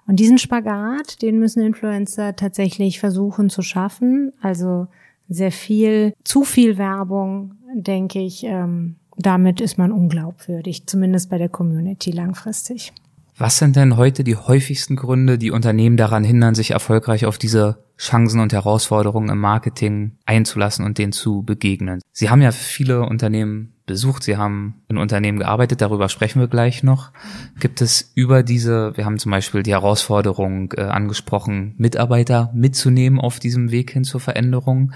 [0.08, 4.34] Und diesen Spagat, den müssen Influencer tatsächlich versuchen zu schaffen.
[4.41, 4.88] Also
[5.28, 11.49] sehr viel, zu viel Werbung, denke ich, ähm, damit ist man unglaubwürdig, zumindest bei der
[11.49, 12.93] Community langfristig.
[13.38, 17.84] Was sind denn heute die häufigsten Gründe, die Unternehmen daran hindern, sich erfolgreich auf diese
[17.97, 22.01] Chancen und Herausforderungen im Marketing einzulassen und denen zu begegnen?
[22.12, 26.84] Sie haben ja viele Unternehmen besucht, Sie haben in Unternehmen gearbeitet, darüber sprechen wir gleich
[26.84, 27.12] noch.
[27.60, 33.39] Gibt es über diese, wir haben zum Beispiel die Herausforderung äh, angesprochen, Mitarbeiter mitzunehmen auf
[33.39, 34.91] diesem Weg hin zur Veränderung.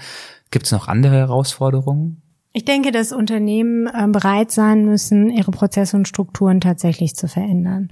[0.50, 2.22] Gibt es noch andere Herausforderungen?
[2.56, 7.90] Ich denke, dass Unternehmen äh, bereit sein müssen, ihre Prozesse und Strukturen tatsächlich zu verändern.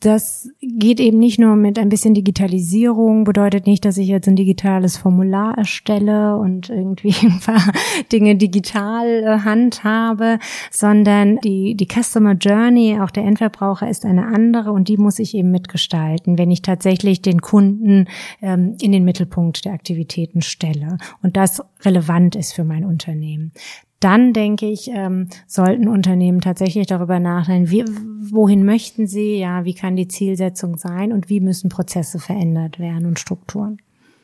[0.00, 4.36] Das geht eben nicht nur mit ein bisschen Digitalisierung, bedeutet nicht, dass ich jetzt ein
[4.36, 7.72] digitales Formular erstelle und irgendwie ein paar
[8.12, 10.38] Dinge digital äh, handhabe,
[10.70, 15.34] sondern die, die Customer Journey, auch der Endverbraucher ist eine andere und die muss ich
[15.34, 18.06] eben mitgestalten, wenn ich tatsächlich den Kunden
[18.42, 23.52] ähm, in den Mittelpunkt der Aktivitäten stelle und das relevant ist für mein Unternehmen.
[24.00, 27.84] Dann denke ich, ähm, sollten Unternehmen tatsächlich darüber nachdenken, wie,
[28.30, 33.06] wohin möchten sie, ja, wie kann die Zielsetzung sein und wie müssen Prozesse verändert werden
[33.06, 33.78] und Strukturen.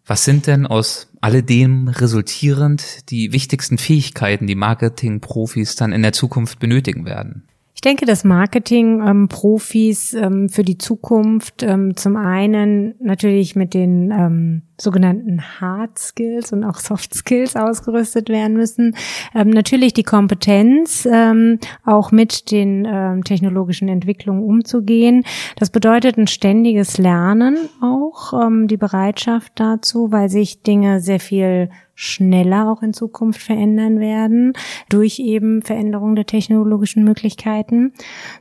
[0.05, 6.59] Was sind denn aus alledem resultierend die wichtigsten Fähigkeiten, die Marketingprofis dann in der Zukunft
[6.59, 7.45] benötigen werden?
[7.75, 14.63] Ich denke, dass Marketing-Profis ähm, ähm, für die Zukunft ähm, zum einen natürlich mit den
[14.81, 18.97] sogenannten Hard Skills und auch Soft Skills ausgerüstet werden müssen.
[19.35, 25.25] Ähm, natürlich die Kompetenz, ähm, auch mit den ähm, technologischen Entwicklungen umzugehen.
[25.57, 31.69] Das bedeutet ein ständiges Lernen auch, ähm, die Bereitschaft dazu, weil sich Dinge sehr viel
[31.95, 34.55] schneller auch in Zukunft verändern werden
[34.89, 37.93] durch eben Veränderung der technologischen Möglichkeiten.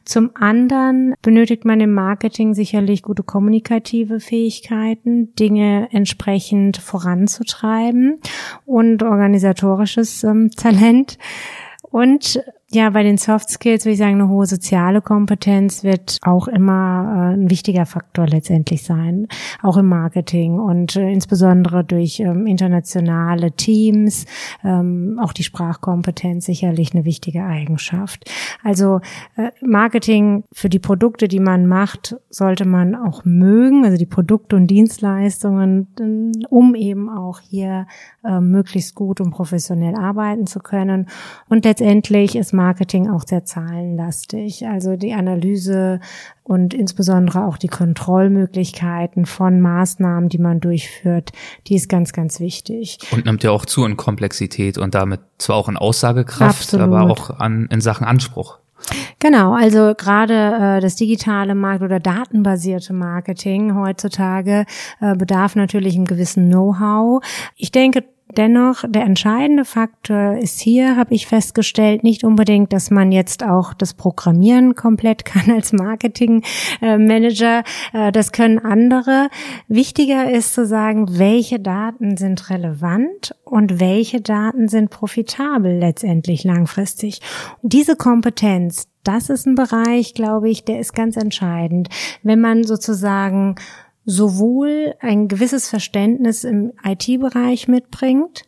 [0.05, 6.30] Zum anderen benötigt man im Marketing sicherlich gute kommunikative Fähigkeiten, Dinge entsprechend
[6.77, 8.19] voranzutreiben
[8.65, 11.17] und organisatorisches ähm, Talent.
[11.89, 12.41] Und
[12.73, 17.33] ja, bei den Soft Skills würde ich sagen, eine hohe soziale Kompetenz wird auch immer
[17.33, 19.27] äh, ein wichtiger Faktor letztendlich sein,
[19.61, 24.25] auch im Marketing und äh, insbesondere durch ähm, internationale Teams,
[24.63, 28.31] ähm, auch die Sprachkompetenz sicherlich eine wichtige Eigenschaft.
[28.63, 29.01] Also
[29.35, 34.55] äh, Marketing für die Produkte, die man macht, sollte man auch mögen, also die Produkte
[34.55, 37.87] und Dienstleistungen, um eben auch hier
[38.23, 41.07] möglichst gut und professionell arbeiten zu können.
[41.49, 44.67] Und letztendlich ist Marketing auch sehr zahlenlastig.
[44.67, 45.99] Also die Analyse
[46.43, 51.31] und insbesondere auch die Kontrollmöglichkeiten von Maßnahmen, die man durchführt,
[51.67, 52.99] die ist ganz, ganz wichtig.
[53.11, 56.85] Und nimmt ja auch zu in Komplexität und damit zwar auch in Aussagekraft, Absolut.
[56.85, 58.59] aber auch an, in Sachen Anspruch.
[59.19, 64.65] Genau, also gerade äh, das digitale Markt oder datenbasierte Marketing heutzutage
[64.99, 67.23] äh, bedarf natürlich einem gewissen Know-how.
[67.55, 68.03] Ich denke,
[68.37, 73.73] Dennoch, der entscheidende Faktor ist hier, habe ich festgestellt, nicht unbedingt, dass man jetzt auch
[73.73, 77.63] das Programmieren komplett kann als Marketingmanager.
[77.93, 79.29] Äh, das können andere.
[79.67, 87.19] Wichtiger ist zu sagen, welche Daten sind relevant und welche Daten sind profitabel letztendlich langfristig.
[87.61, 91.89] Diese Kompetenz, das ist ein Bereich, glaube ich, der ist ganz entscheidend.
[92.23, 93.55] Wenn man sozusagen
[94.05, 98.43] sowohl ein gewisses Verständnis im IT-Bereich mitbringt,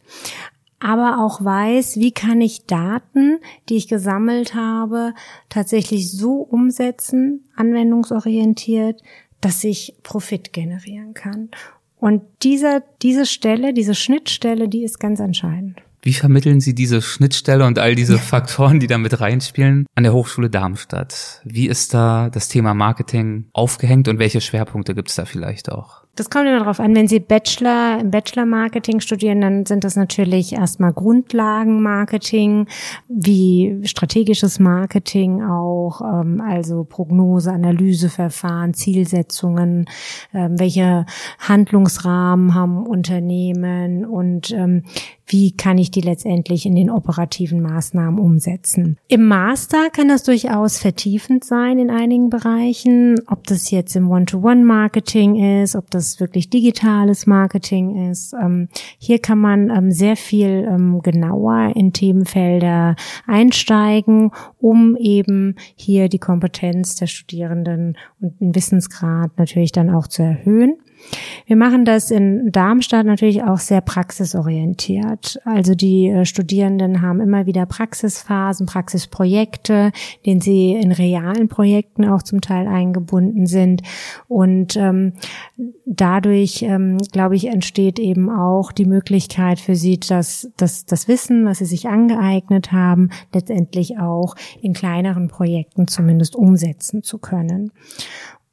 [0.80, 3.39] aber auch weiß, wie kann ich Daten,
[3.70, 5.13] die ich gesammelt habe,
[5.50, 9.01] tatsächlich so umsetzen, anwendungsorientiert,
[9.39, 11.49] dass ich Profit generieren kann.
[11.97, 15.82] Und dieser, diese Stelle, diese Schnittstelle, die ist ganz entscheidend.
[16.04, 20.12] Wie vermitteln Sie diese Schnittstelle und all diese Faktoren, die da mit reinspielen, an der
[20.12, 21.41] Hochschule Darmstadt?
[21.45, 26.04] Wie ist da das Thema Marketing aufgehängt und welche Schwerpunkte gibt es da vielleicht auch?
[26.16, 29.95] Das kommt immer darauf an, wenn Sie Bachelor im Bachelor Marketing studieren, dann sind das
[29.95, 32.68] natürlich erstmal Grundlagenmarketing,
[33.08, 39.89] wie strategisches Marketing auch, ähm, also Prognose, Analyseverfahren, Zielsetzungen,
[40.36, 41.08] ähm, welche
[41.39, 44.84] Handlungsrahmen haben Unternehmen und ähm,
[45.26, 48.97] wie kann ich die letztendlich in den operativen Maßnahmen umsetzen.
[49.07, 55.61] Im Master kann das durchaus vertiefend sein in einigen Bereichen, ob das jetzt im One-to-One-Marketing
[55.61, 58.34] ist, ob das wirklich digitales Marketing ist.
[58.34, 58.67] Ähm,
[58.97, 62.95] hier kann man ähm, sehr viel ähm, genauer in Themenfelder
[63.26, 70.24] einsteigen, um eben hier die Kompetenz der Studierenden und den Wissensgrad natürlich dann auch zu
[70.24, 70.78] erhöhen.
[71.45, 75.39] Wir machen das in Darmstadt natürlich auch sehr praxisorientiert.
[75.43, 79.91] Also die äh, Studierenden haben immer wieder Praxisphasen, Praxisprojekte,
[80.26, 83.82] denen sie in realen Projekten auch zum Teil eingebunden sind.
[84.28, 85.14] Und ähm,
[85.86, 91.45] dadurch, ähm, glaube ich, entsteht eben auch die Möglichkeit für sie, dass, dass das Wissen,
[91.45, 97.72] was sie sich angeeignet haben, letztendlich auch in kleineren Projekten zumindest umsetzen zu können.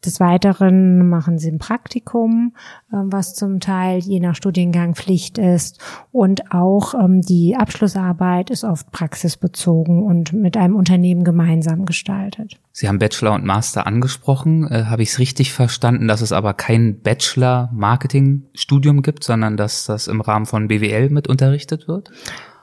[0.05, 2.55] Des Weiteren machen sie ein Praktikum,
[2.91, 5.79] ähm, was zum Teil je nach Studiengang Pflicht ist.
[6.11, 12.59] Und auch ähm, die Abschlussarbeit ist oft praxisbezogen und mit einem Unternehmen gemeinsam gestaltet.
[12.73, 14.67] Sie haben Bachelor und Master angesprochen.
[14.71, 20.09] Äh, Habe ich es richtig verstanden, dass es aber kein Bachelor-Marketing-Studium gibt, sondern dass das
[20.09, 22.11] im Rahmen von BWL mit unterrichtet wird?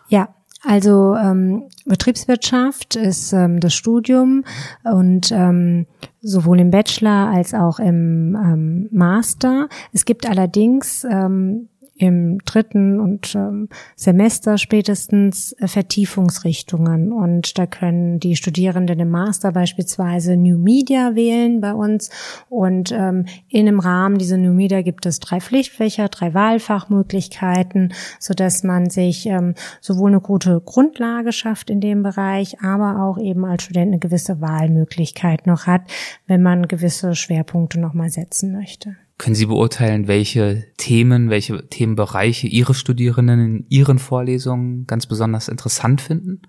[0.10, 0.30] Ja,
[0.68, 4.44] also ähm, Betriebswirtschaft ist ähm, das Studium
[4.84, 5.88] und ähm,
[6.22, 9.70] sowohl im Bachelor als auch im ähm, Master.
[9.94, 17.12] Es gibt allerdings ähm, im dritten und ähm, Semester spätestens äh, Vertiefungsrichtungen.
[17.12, 22.10] Und da können die Studierenden im Master beispielsweise New Media wählen bei uns.
[22.50, 28.34] Und ähm, in einem Rahmen dieser New Media gibt es drei Pflichtfächer, drei Wahlfachmöglichkeiten, so
[28.34, 33.46] dass man sich ähm, sowohl eine gute Grundlage schafft in dem Bereich, aber auch eben
[33.46, 35.82] als Student eine gewisse Wahlmöglichkeit noch hat,
[36.28, 38.96] wenn man gewisse Schwerpunkte nochmal setzen möchte.
[39.18, 46.02] Können Sie beurteilen, welche Themen, welche Themenbereiche Ihre Studierenden in Ihren Vorlesungen ganz besonders interessant
[46.02, 46.42] finden?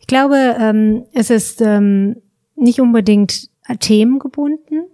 [0.00, 2.16] Ich glaube, ähm, es ist ähm,
[2.56, 3.50] nicht unbedingt
[3.80, 4.86] themengebunden,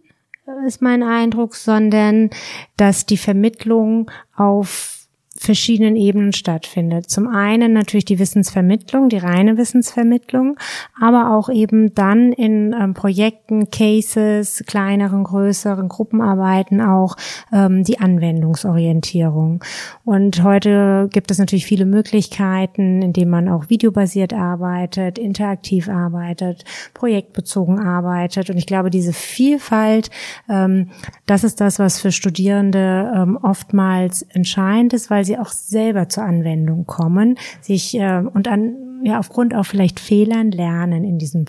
[0.47, 2.31] äh, ist mein Eindruck, sondern
[2.77, 5.00] dass die Vermittlung auf
[5.41, 7.09] verschiedenen Ebenen stattfindet.
[7.09, 10.59] Zum einen natürlich die Wissensvermittlung, die reine Wissensvermittlung,
[11.01, 17.17] aber auch eben dann in ähm, Projekten, Cases, kleineren, größeren Gruppenarbeiten auch
[17.55, 19.65] ähm, die Anwendungsorientierung.
[20.05, 27.79] Und heute gibt es natürlich viele Möglichkeiten, indem man auch videobasiert arbeitet, interaktiv arbeitet, projektbezogen
[27.79, 28.51] arbeitet.
[28.51, 30.11] Und ich glaube, diese Vielfalt,
[30.51, 30.91] ähm,
[31.25, 36.25] das ist das, was für Studierende ähm, oftmals entscheidend ist, weil sie auch selber zur
[36.25, 41.45] Anwendung kommen, sich äh, und an ja aufgrund auch vielleicht Fehlern lernen in diesen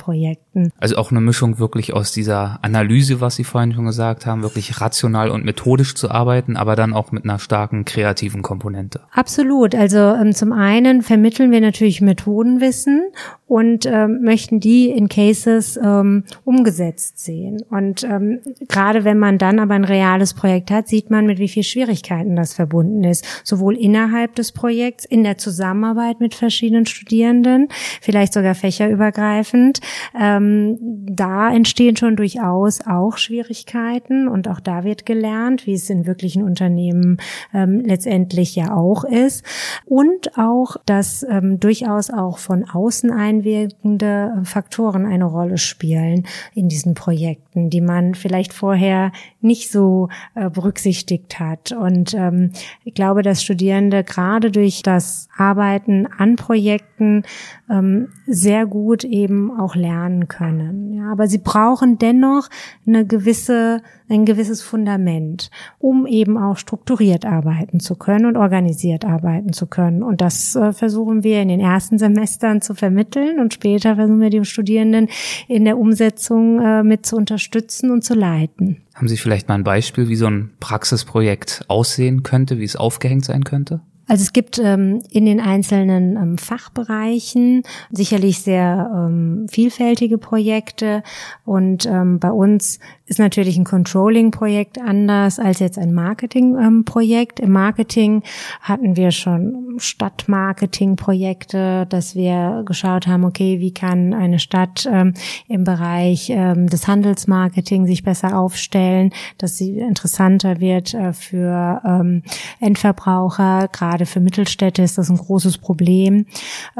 [0.52, 0.72] Projekten.
[0.80, 4.82] Also auch eine Mischung wirklich aus dieser Analyse, was Sie vorhin schon gesagt haben, wirklich
[4.82, 9.02] rational und methodisch zu arbeiten, aber dann auch mit einer starken kreativen Komponente.
[9.12, 9.76] Absolut.
[9.76, 13.04] Also ähm, zum einen vermitteln wir natürlich Methodenwissen
[13.48, 17.64] und ähm, möchten die in Cases ähm, umgesetzt sehen.
[17.70, 18.40] Und ähm,
[18.70, 22.36] gerade wenn man dann aber ein reales Projekt hat, sieht man, mit wie viel Schwierigkeiten
[22.36, 27.68] das verbunden ist, sowohl innerhalb des Projekts, in der Zusammenarbeit mit verschiedenen Studierenden,
[28.00, 29.82] vielleicht sogar fächerübergreifend.
[30.18, 30.41] Ähm,
[30.80, 36.44] da entstehen schon durchaus auch Schwierigkeiten und auch da wird gelernt, wie es in wirklichen
[36.44, 37.18] Unternehmen
[37.54, 39.44] ähm, letztendlich ja auch ist.
[39.86, 46.68] Und auch, dass ähm, durchaus auch von außen ein einwirkende Faktoren eine Rolle spielen in
[46.70, 49.12] diesen Projekten, die man vielleicht vorher
[49.42, 51.72] nicht so äh, berücksichtigt hat.
[51.72, 52.52] Und ähm,
[52.84, 57.24] ich glaube, dass Studierende gerade durch das Arbeiten an Projekten
[57.70, 60.94] ähm, sehr gut eben auch lernen können.
[60.94, 62.48] Ja, aber sie brauchen dennoch
[62.88, 69.52] eine gewisse, ein gewisses Fundament, um eben auch strukturiert arbeiten zu können und organisiert arbeiten
[69.52, 70.04] zu können.
[70.04, 74.30] Und das äh, versuchen wir in den ersten Semestern zu vermitteln und später versuchen wir
[74.30, 75.10] die Studierenden
[75.50, 78.78] in der Umsetzung äh, mit zu unterstützen und zu leiten.
[79.02, 83.26] Haben Sie vielleicht mal ein Beispiel, wie so ein Praxisprojekt aussehen könnte, wie es aufgehängt
[83.26, 83.82] sein könnte?
[84.12, 91.02] Also es gibt ähm, in den einzelnen ähm, Fachbereichen sicherlich sehr ähm, vielfältige Projekte
[91.46, 97.40] und ähm, bei uns ist natürlich ein Controlling-Projekt anders als jetzt ein Marketing-Projekt.
[97.40, 98.24] Im Marketing
[98.62, 105.14] hatten wir schon Stadtmarketing-Projekte, dass wir geschaut haben, okay, wie kann eine Stadt ähm,
[105.48, 108.91] im Bereich ähm, des Handelsmarketing sich besser aufstellen,
[109.38, 112.24] dass sie interessanter wird äh, für ähm,
[112.60, 113.70] Endverbraucher.
[113.72, 116.26] Gerade für Mittelstädte ist das ein großes Problem.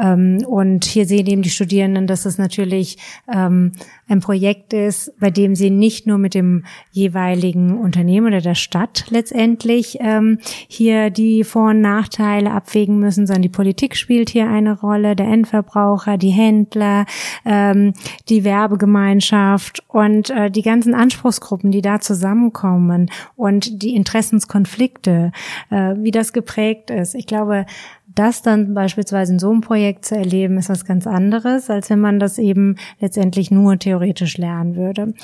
[0.00, 2.98] Ähm, und hier sehen eben die Studierenden, dass es natürlich
[3.32, 3.72] ähm,
[4.12, 9.06] ein Projekt ist, bei dem sie nicht nur mit dem jeweiligen Unternehmen oder der Stadt
[9.08, 10.38] letztendlich ähm,
[10.68, 15.26] hier die Vor- und Nachteile abwägen müssen, sondern die Politik spielt hier eine Rolle, der
[15.26, 17.06] Endverbraucher, die Händler,
[17.44, 17.94] ähm,
[18.28, 25.32] die Werbegemeinschaft und äh, die ganzen Anspruchsgruppen, die da zusammenkommen und die Interessenskonflikte,
[25.70, 27.14] äh, wie das geprägt ist.
[27.14, 27.66] Ich glaube,
[28.14, 32.00] das dann beispielsweise in so einem Projekt zu erleben, ist was ganz anderes, als wenn
[32.00, 35.14] man das eben letztendlich nur theoretisch lernen würde.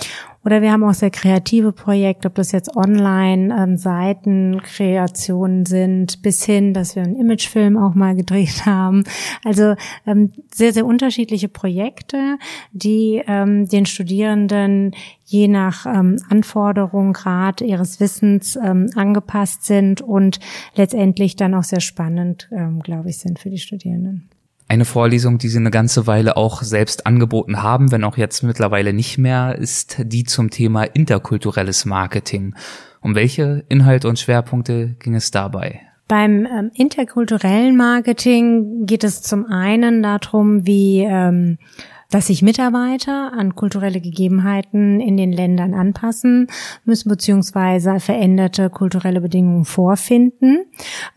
[0.45, 6.72] Oder wir haben auch sehr kreative Projekte, ob das jetzt Online-Seitenkreationen ähm, sind, bis hin,
[6.72, 9.05] dass wir einen Imagefilm auch mal gedreht haben.
[9.45, 9.74] Also
[10.07, 12.39] ähm, sehr, sehr unterschiedliche Projekte,
[12.72, 14.93] die ähm, den Studierenden
[15.31, 20.41] je nach ähm, Anforderung, Grad ihres Wissens ähm, angepasst sind und
[20.74, 24.31] letztendlich dann auch sehr spannend, ähm, glaube ich, sind für die Studierenden
[24.68, 28.93] eine Vorlesung, die Sie eine ganze Weile auch selbst angeboten haben, wenn auch jetzt mittlerweile
[28.93, 32.55] nicht mehr, ist die zum Thema interkulturelles Marketing.
[33.01, 35.81] Um welche Inhalte und Schwerpunkte ging es dabei?
[36.07, 41.59] Beim ähm, interkulturellen Marketing geht es zum einen darum, wie ähm,
[42.11, 46.46] dass sich Mitarbeiter an kulturelle Gegebenheiten in den Ländern anpassen
[46.84, 50.64] müssen, beziehungsweise veränderte kulturelle Bedingungen vorfinden.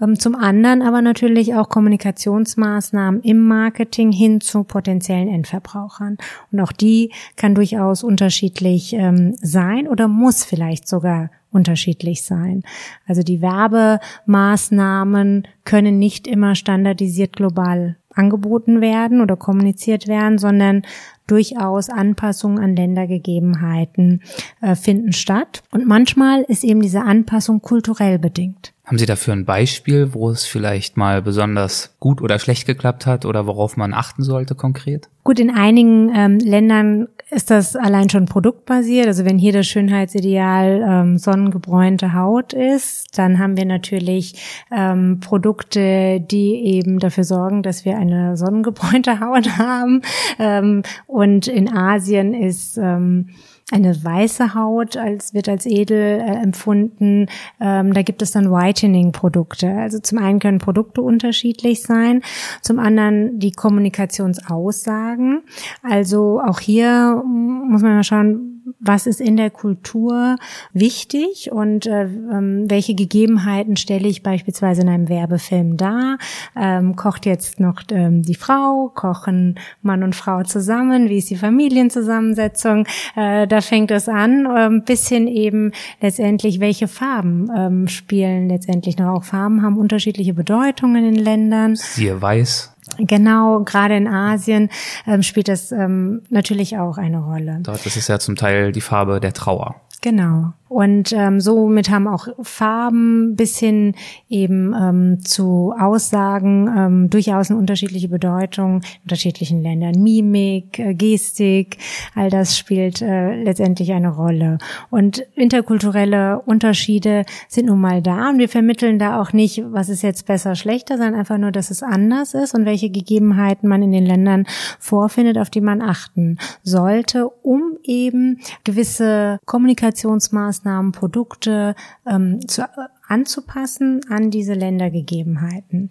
[0.02, 6.18] Ähm, zum anderen aber natürlich auch Kommunikationsmaßnahmen im Marketing hin zu potenziellen Endverbrauchern.
[6.52, 12.64] Und auch die kann durchaus unterschiedlich ähm, sein oder muss vielleicht sogar unterschiedlich sein.
[13.08, 20.84] Also die Werbemaßnahmen können nicht immer standardisiert global angeboten werden oder kommuniziert werden, sondern
[21.28, 24.22] durchaus Anpassungen an Ländergegebenheiten
[24.62, 25.64] äh, finden statt.
[25.72, 28.74] Und manchmal ist eben diese Anpassung kulturell bedingt.
[28.92, 33.24] Haben Sie dafür ein Beispiel, wo es vielleicht mal besonders gut oder schlecht geklappt hat
[33.24, 35.08] oder worauf man achten sollte konkret?
[35.24, 39.08] Gut, in einigen ähm, Ländern ist das allein schon produktbasiert.
[39.08, 44.36] Also wenn hier das Schönheitsideal ähm, sonnengebräunte Haut ist, dann haben wir natürlich
[44.76, 50.02] ähm, Produkte, die eben dafür sorgen, dass wir eine sonnengebräunte Haut haben.
[50.38, 53.30] Ähm, und in Asien ist ähm,
[53.72, 57.28] eine weiße Haut als wird als edel äh, empfunden.
[57.60, 59.72] Ähm, da gibt es dann Whitening-Produkte.
[59.72, 62.22] Also zum einen können Produkte unterschiedlich sein,
[62.62, 65.42] zum anderen die Kommunikationsaussagen.
[65.84, 70.38] Also auch hier muss man mal schauen, was ist in der Kultur
[70.74, 76.18] wichtig und äh, ähm, welche Gegebenheiten stelle ich beispielsweise in einem Werbefilm dar?
[76.56, 81.10] Ähm, kocht jetzt noch ähm, die Frau, kochen Mann und Frau zusammen?
[81.10, 82.86] Wie ist die Familienzusammensetzung?
[83.16, 88.98] Äh, da fängt es an, ähm, bis hin eben letztendlich, welche Farben ähm, spielen letztendlich
[88.98, 89.12] noch.
[89.12, 91.76] Auch Farben haben unterschiedliche Bedeutungen in Ländern.
[91.76, 92.72] Siehe weiß.
[93.08, 94.70] Genau, gerade in Asien
[95.08, 97.60] ähm, spielt das ähm, natürlich auch eine Rolle.
[97.62, 99.76] Dort ist es ja zum Teil die Farbe der Trauer.
[100.02, 100.54] Genau.
[100.72, 103.94] Und ähm, somit haben auch Farben bis hin
[104.30, 110.02] eben ähm, zu Aussagen ähm, durchaus eine unterschiedliche Bedeutung in unterschiedlichen Ländern.
[110.02, 111.76] Mimik, äh, Gestik,
[112.16, 114.60] all das spielt äh, letztendlich eine Rolle.
[114.90, 120.04] Und interkulturelle Unterschiede sind nun mal da und wir vermitteln da auch nicht, was ist
[120.04, 123.92] jetzt besser, schlechter, sondern einfach nur, dass es anders ist und welche Gegebenheiten man in
[123.92, 124.46] den Ländern
[124.80, 132.68] vorfindet, auf die man achten sollte, um eben gewisse Kommunikationsmaßnahmen Maßnahmen, Produkte ähm, zu,
[133.08, 135.90] anzupassen an diese Ländergegebenheiten.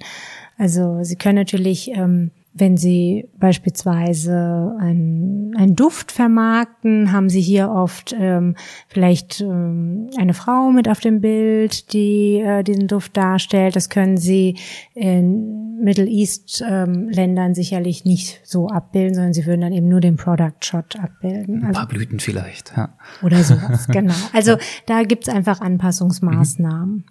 [0.59, 7.71] Also Sie können natürlich ähm, wenn Sie beispielsweise einen, einen Duft vermarkten, haben Sie hier
[7.71, 8.57] oft ähm,
[8.89, 13.77] vielleicht ähm, eine Frau mit auf dem Bild, die äh, diesen Duft darstellt.
[13.77, 14.59] Das können Sie
[14.95, 20.01] in Middle East ähm, Ländern sicherlich nicht so abbilden, sondern Sie würden dann eben nur
[20.01, 21.65] den Product Shot abbilden.
[21.65, 22.97] Ein paar also, Blüten vielleicht, ja.
[23.23, 24.15] Oder sowas, genau.
[24.33, 27.05] Also da gibt's einfach Anpassungsmaßnahmen.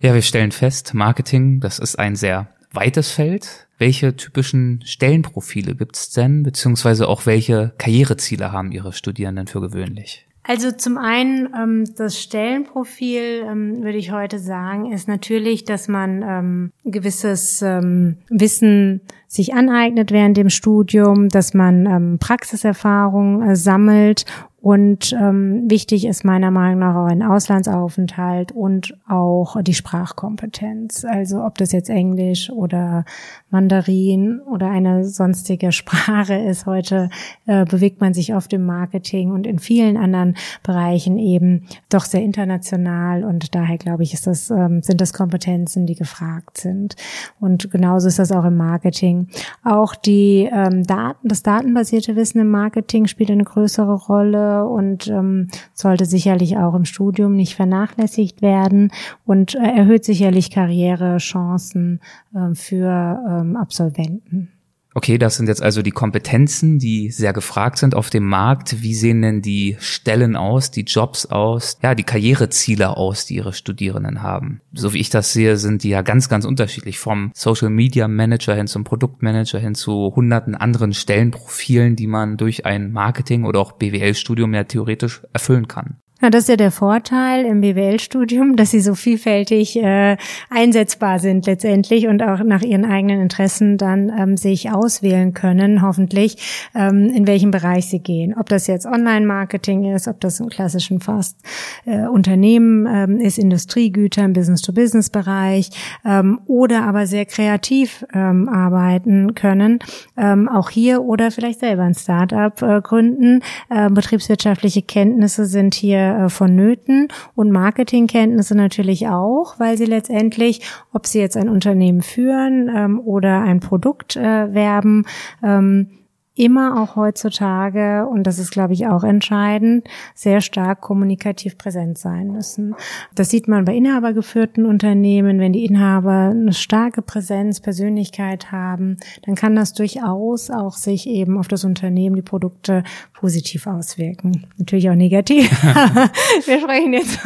[0.00, 3.63] Ja, wir stellen fest, Marketing, das ist ein sehr weites Feld.
[3.78, 10.26] Welche typischen Stellenprofile gibt's denn, beziehungsweise auch welche Karriereziele haben Ihre Studierenden für gewöhnlich?
[10.46, 16.22] Also zum einen ähm, das Stellenprofil ähm, würde ich heute sagen ist natürlich, dass man
[16.22, 24.26] ähm, gewisses ähm, Wissen sich aneignet während dem Studium, dass man ähm, Praxiserfahrung äh, sammelt
[24.64, 31.04] und ähm, wichtig ist meiner Meinung nach auch ein Auslandsaufenthalt und auch die Sprachkompetenz.
[31.04, 33.04] Also ob das jetzt Englisch oder
[33.50, 36.64] Mandarin oder eine sonstige Sprache ist.
[36.64, 37.10] Heute
[37.44, 42.22] äh, bewegt man sich oft im Marketing und in vielen anderen Bereichen eben doch sehr
[42.22, 46.96] international und daher glaube ich, ist das, ähm, sind das Kompetenzen, die gefragt sind.
[47.38, 49.28] Und genauso ist das auch im Marketing.
[49.62, 55.48] Auch die ähm, Daten, das datenbasierte Wissen im Marketing spielt eine größere Rolle und ähm,
[55.72, 58.90] sollte sicherlich auch im Studium nicht vernachlässigt werden
[59.24, 62.00] und äh, erhöht sicherlich Karrierechancen
[62.34, 64.53] äh, für ähm, Absolventen.
[64.96, 68.80] Okay, das sind jetzt also die Kompetenzen, die sehr gefragt sind auf dem Markt.
[68.80, 73.52] Wie sehen denn die Stellen aus, die Jobs aus, ja, die Karriereziele aus, die ihre
[73.52, 74.60] Studierenden haben?
[74.72, 77.00] So wie ich das sehe, sind die ja ganz, ganz unterschiedlich.
[77.00, 82.64] Vom Social Media Manager hin zum Produktmanager hin zu hunderten anderen Stellenprofilen, die man durch
[82.64, 85.96] ein Marketing oder auch BWL-Studium ja theoretisch erfüllen kann.
[86.22, 90.16] Ja, das ist ja der Vorteil im BWL-Studium, dass sie so vielfältig äh,
[90.48, 96.70] einsetzbar sind letztendlich und auch nach ihren eigenen Interessen dann ähm, sich auswählen können, hoffentlich,
[96.74, 98.32] ähm, in welchem Bereich sie gehen.
[98.38, 101.36] Ob das jetzt Online-Marketing ist, ob das im klassischen Fast
[101.84, 105.70] äh, Unternehmen ähm, ist, Industriegüter im Business-to-Business-Bereich
[106.06, 109.80] ähm, oder aber sehr kreativ ähm, arbeiten können,
[110.16, 113.40] ähm, auch hier oder vielleicht selber ein Startup äh, gründen.
[113.68, 120.60] Äh, betriebswirtschaftliche Kenntnisse sind hier äh, vonnöten und Marketingkenntnisse natürlich auch, weil sie letztendlich,
[120.92, 125.06] ob sie jetzt ein Unternehmen führen ähm, oder ein Produkt äh, werben,
[125.42, 125.88] ähm,
[126.36, 132.32] immer auch heutzutage, und das ist, glaube ich, auch entscheidend, sehr stark kommunikativ präsent sein
[132.32, 132.74] müssen.
[133.14, 135.38] Das sieht man bei inhabergeführten Unternehmen.
[135.38, 141.38] Wenn die Inhaber eine starke Präsenz, Persönlichkeit haben, dann kann das durchaus auch sich eben
[141.38, 142.82] auf das Unternehmen, die Produkte
[143.12, 144.46] positiv auswirken.
[144.58, 145.50] Natürlich auch negativ.
[146.46, 147.20] Wir sprechen jetzt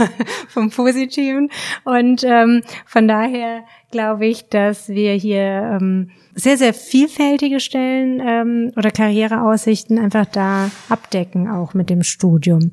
[0.49, 1.51] vom Positiven.
[1.85, 8.73] Und ähm, von daher glaube ich, dass wir hier ähm, sehr, sehr vielfältige Stellen ähm,
[8.77, 12.71] oder Karriereaussichten einfach da abdecken, auch mit dem Studium.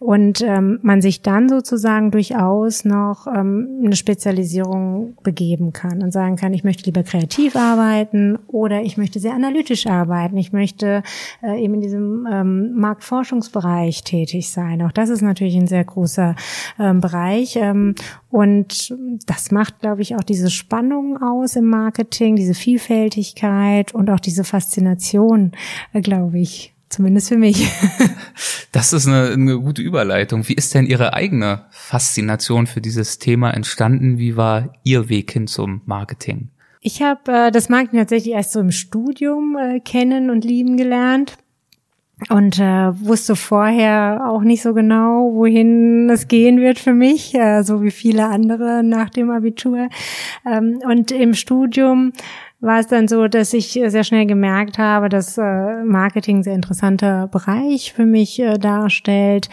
[0.00, 6.34] Und ähm, man sich dann sozusagen durchaus noch ähm, eine Spezialisierung begeben kann und sagen
[6.34, 10.36] kann, ich möchte lieber kreativ arbeiten oder ich möchte sehr analytisch arbeiten.
[10.36, 11.04] Ich möchte
[11.40, 14.82] äh, eben in diesem ähm, Marktforschungsbereich tätig sein.
[14.82, 16.34] Auch das ist natürlich ein sehr großer
[16.80, 17.56] ähm, Bereich.
[17.56, 17.94] Ähm,
[18.34, 18.92] und
[19.26, 22.54] das macht, glaube ich, auch diese Spannung aus im Marketing, diese
[23.04, 25.52] Vielfältigkeit und auch diese Faszination,
[25.92, 26.72] äh, glaube ich.
[26.88, 27.68] Zumindest für mich.
[28.72, 30.48] Das ist eine, eine gute Überleitung.
[30.48, 34.18] Wie ist denn Ihre eigene Faszination für dieses Thema entstanden?
[34.18, 36.48] Wie war Ihr Weg hin zum Marketing?
[36.80, 41.36] Ich habe äh, das Marketing tatsächlich erst so im Studium äh, kennen und lieben gelernt
[42.30, 47.62] und äh, wusste vorher auch nicht so genau, wohin es gehen wird für mich, äh,
[47.62, 49.88] so wie viele andere nach dem Abitur.
[50.44, 52.12] Ähm, und im Studium
[52.64, 56.54] war es dann so, dass ich sehr schnell gemerkt habe, dass äh, Marketing ein sehr
[56.54, 59.48] interessanter Bereich für mich äh, darstellt.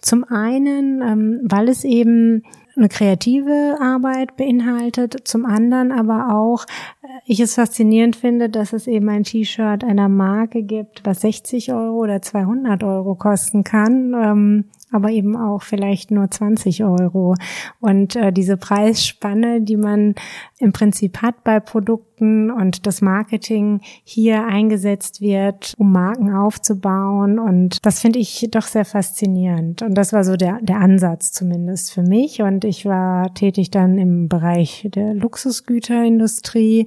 [0.00, 2.42] Zum einen, ähm, weil es eben
[2.76, 6.64] eine kreative Arbeit beinhaltet, zum anderen aber auch
[7.02, 11.72] äh, ich es faszinierend finde, dass es eben ein T-Shirt einer Marke gibt, was 60
[11.72, 14.64] Euro oder 200 Euro kosten kann.
[14.90, 17.34] Aber eben auch vielleicht nur 20 Euro.
[17.80, 20.14] Und äh, diese Preisspanne, die man
[20.58, 27.38] im Prinzip hat bei Produkten und das Marketing hier eingesetzt wird, um Marken aufzubauen.
[27.38, 29.82] Und das finde ich doch sehr faszinierend.
[29.82, 32.42] Und das war so der, der Ansatz zumindest für mich.
[32.42, 36.86] Und ich war tätig dann im Bereich der Luxusgüterindustrie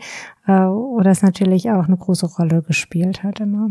[0.52, 3.70] äh, wo das natürlich auch eine große Rolle gespielt hat immer.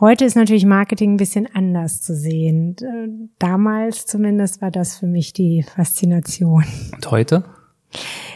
[0.00, 2.76] Heute ist natürlich Marketing ein bisschen anders zu sehen.
[2.80, 6.64] Äh, damals zumindest war das für mich die Faszination.
[6.94, 7.44] Und heute?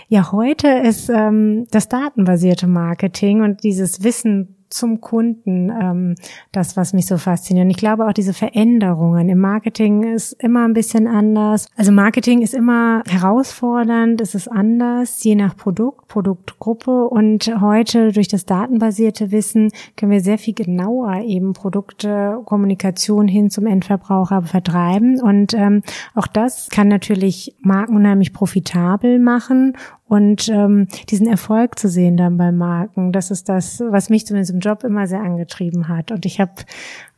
[0.09, 6.15] Ja, heute ist ähm, das datenbasierte Marketing und dieses Wissen zum Kunden, ähm,
[6.53, 7.65] das, was mich so fasziniert.
[7.65, 11.67] Und ich glaube auch diese Veränderungen im Marketing ist immer ein bisschen anders.
[11.77, 17.09] Also Marketing ist immer herausfordernd, es ist anders, je nach Produkt, Produktgruppe.
[17.09, 23.51] Und heute durch das datenbasierte Wissen können wir sehr viel genauer eben Produkte, Kommunikation hin
[23.51, 25.21] zum Endverbraucher vertreiben.
[25.21, 25.83] Und ähm,
[26.15, 29.75] auch das kann natürlich Marken unheimlich profitabel machen
[30.13, 34.53] und ähm, diesen Erfolg zu sehen dann bei Marken, das ist das, was mich zumindest
[34.53, 36.13] im Job immer sehr angetrieben hat.
[36.13, 36.53] Und ich habe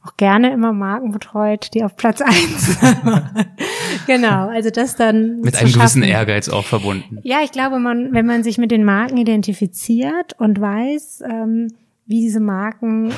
[0.05, 2.79] auch gerne immer Marken betreut, die auf Platz eins.
[4.07, 7.19] genau, also das dann mit einem gewissen Ehrgeiz auch verbunden.
[7.25, 11.75] Ja, ich glaube, man, wenn man sich mit den Marken identifiziert und weiß, ähm,
[12.07, 13.13] wie diese Marken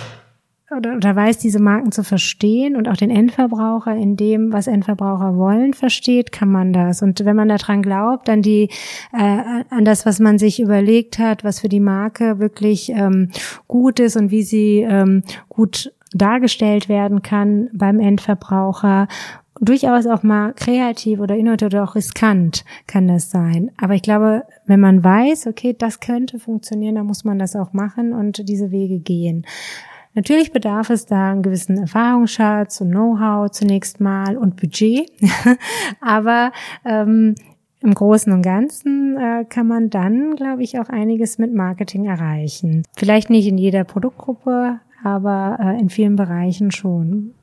[0.75, 5.37] oder, oder weiß, diese Marken zu verstehen und auch den Endverbraucher in dem, was Endverbraucher
[5.37, 7.03] wollen, versteht, kann man das.
[7.03, 8.71] Und wenn man daran glaubt, an die,
[9.13, 13.31] äh, an das, was man sich überlegt hat, was für die Marke wirklich ähm,
[13.69, 19.07] gut ist und wie sie ähm, gut dargestellt werden kann beim Endverbraucher
[19.61, 23.71] durchaus auch mal kreativ oder innovativ oder auch riskant kann das sein.
[23.81, 27.73] Aber ich glaube, wenn man weiß, okay, das könnte funktionieren, dann muss man das auch
[27.73, 29.47] machen und diese Wege gehen.
[30.17, 35.13] Natürlich bedarf es da einen gewissen Erfahrungsschatz und Know-how zunächst mal und Budget.
[36.01, 36.53] Aber
[36.87, 37.35] ähm,
[37.83, 42.83] im Großen und Ganzen äh, kann man dann, glaube ich, auch einiges mit Marketing erreichen.
[42.97, 47.35] Vielleicht nicht in jeder Produktgruppe, aber äh, in vielen Bereichen schon.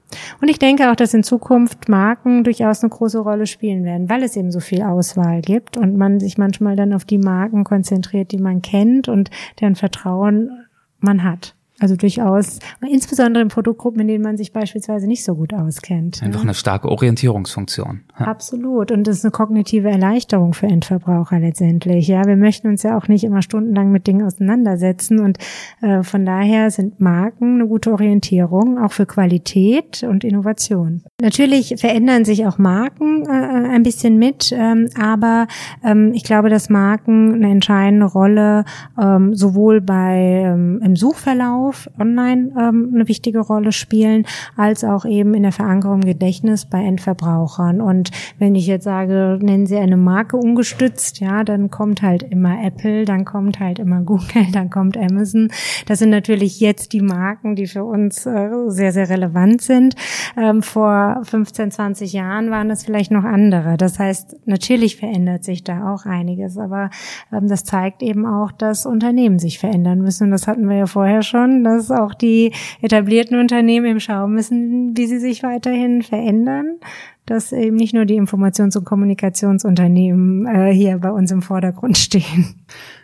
[0.41, 4.23] Und ich denke auch, dass in Zukunft Marken durchaus eine große Rolle spielen werden, weil
[4.23, 8.31] es eben so viel Auswahl gibt und man sich manchmal dann auf die Marken konzentriert,
[8.31, 9.29] die man kennt und
[9.61, 10.65] deren Vertrauen
[10.99, 11.55] man hat.
[11.79, 16.21] Also durchaus, insbesondere in Produktgruppen, in denen man sich beispielsweise nicht so gut auskennt.
[16.21, 16.43] Einfach ja.
[16.43, 18.01] eine starke Orientierungsfunktion.
[18.19, 18.27] Ja.
[18.27, 18.91] Absolut.
[18.91, 22.07] Und das ist eine kognitive Erleichterung für Endverbraucher letztendlich.
[22.07, 25.19] Ja, wir möchten uns ja auch nicht immer stundenlang mit Dingen auseinandersetzen.
[25.19, 25.39] Und
[25.81, 31.01] äh, von daher sind Marken eine gute Orientierung, auch für Qualität und Innovation.
[31.21, 35.47] Natürlich verändern sich auch Marken äh, ein bisschen mit, ähm, aber
[35.83, 38.63] ähm, ich glaube, dass Marken eine entscheidende Rolle
[39.01, 44.25] ähm, sowohl bei ähm, im Suchverlauf Verkauf online ähm, eine wichtige Rolle spielen,
[44.57, 47.81] als auch eben in der Verankerung im Gedächtnis bei Endverbrauchern.
[47.81, 52.63] Und wenn ich jetzt sage, nennen Sie eine Marke ungestützt, ja, dann kommt halt immer
[52.63, 55.49] Apple, dann kommt halt immer Google, dann kommt Amazon.
[55.85, 59.95] Das sind natürlich jetzt die Marken, die für uns äh, sehr, sehr relevant sind.
[60.37, 63.77] Ähm, vor 15, 20 Jahren waren das vielleicht noch andere.
[63.77, 66.89] Das heißt, natürlich verändert sich da auch einiges, aber
[67.31, 70.31] ähm, das zeigt eben auch, dass Unternehmen sich verändern müssen.
[70.31, 75.07] Das hatten wir ja vorher schon dass auch die etablierten Unternehmen eben schauen müssen, wie
[75.07, 76.77] sie sich weiterhin verändern,
[77.25, 82.55] dass eben nicht nur die Informations- und Kommunikationsunternehmen äh, hier bei uns im Vordergrund stehen.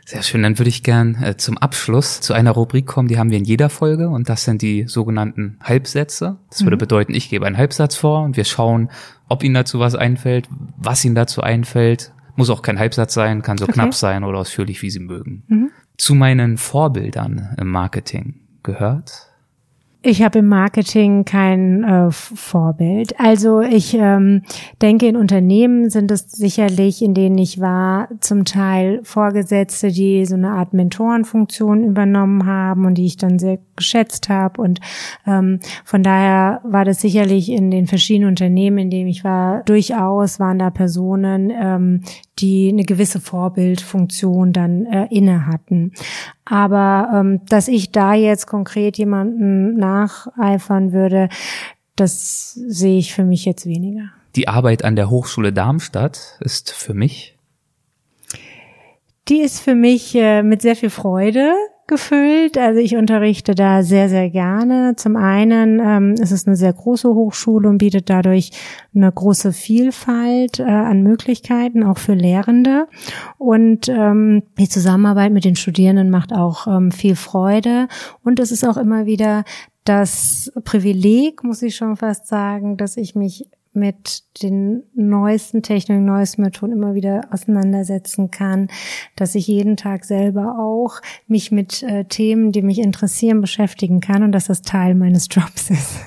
[0.05, 0.43] Sehr schön.
[0.43, 3.45] Dann würde ich gern äh, zum Abschluss zu einer Rubrik kommen, die haben wir in
[3.45, 6.37] jeder Folge und das sind die sogenannten Halbsätze.
[6.49, 6.79] Das würde mhm.
[6.79, 8.89] bedeuten, ich gebe einen Halbsatz vor und wir schauen,
[9.27, 12.11] ob Ihnen dazu was einfällt, was Ihnen dazu einfällt.
[12.35, 13.73] Muss auch kein Halbsatz sein, kann so okay.
[13.73, 15.43] knapp sein oder ausführlich, wie Sie mögen.
[15.47, 19.29] Mhm zu meinen Vorbildern im Marketing gehört?
[20.01, 23.19] Ich habe im Marketing kein äh, Vorbild.
[23.19, 24.43] Also ich ähm,
[24.81, 30.35] denke, in Unternehmen sind es sicherlich, in denen ich war, zum Teil Vorgesetzte, die so
[30.35, 34.61] eine Art Mentorenfunktion übernommen haben und die ich dann sehr geschätzt habe.
[34.61, 34.79] Und
[35.27, 40.39] ähm, von daher war das sicherlich in den verschiedenen Unternehmen, in denen ich war, durchaus
[40.39, 42.03] waren da Personen, ähm,
[42.41, 45.93] die eine gewisse Vorbildfunktion dann äh, inne hatten.
[46.45, 51.29] Aber ähm, dass ich da jetzt konkret jemanden nacheifern würde,
[51.95, 54.11] das sehe ich für mich jetzt weniger.
[54.35, 57.35] Die Arbeit an der Hochschule Darmstadt ist für mich?
[59.27, 61.53] Die ist für mich äh, mit sehr viel Freude
[61.89, 62.57] gefüllt.
[62.57, 64.93] Also ich unterrichte da sehr, sehr gerne.
[64.95, 68.51] Zum einen ähm, ist es eine sehr große Hochschule und bietet dadurch
[68.95, 72.87] eine große Vielfalt äh, an Möglichkeiten, auch für Lehrende.
[73.37, 77.89] Und ähm, die Zusammenarbeit mit den Studierenden macht auch ähm, viel Freude.
[78.23, 79.43] Und es ist auch immer wieder
[79.83, 86.41] das Privileg, muss ich schon fast sagen, dass ich mich mit den neuesten Techniken, neuesten
[86.41, 88.67] Methoden immer wieder auseinandersetzen kann,
[89.15, 94.23] dass ich jeden Tag selber auch mich mit äh, Themen, die mich interessieren, beschäftigen kann
[94.23, 95.99] und dass das Teil meines Jobs ist.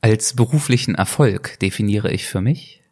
[0.00, 2.82] Als beruflichen Erfolg definiere ich für mich?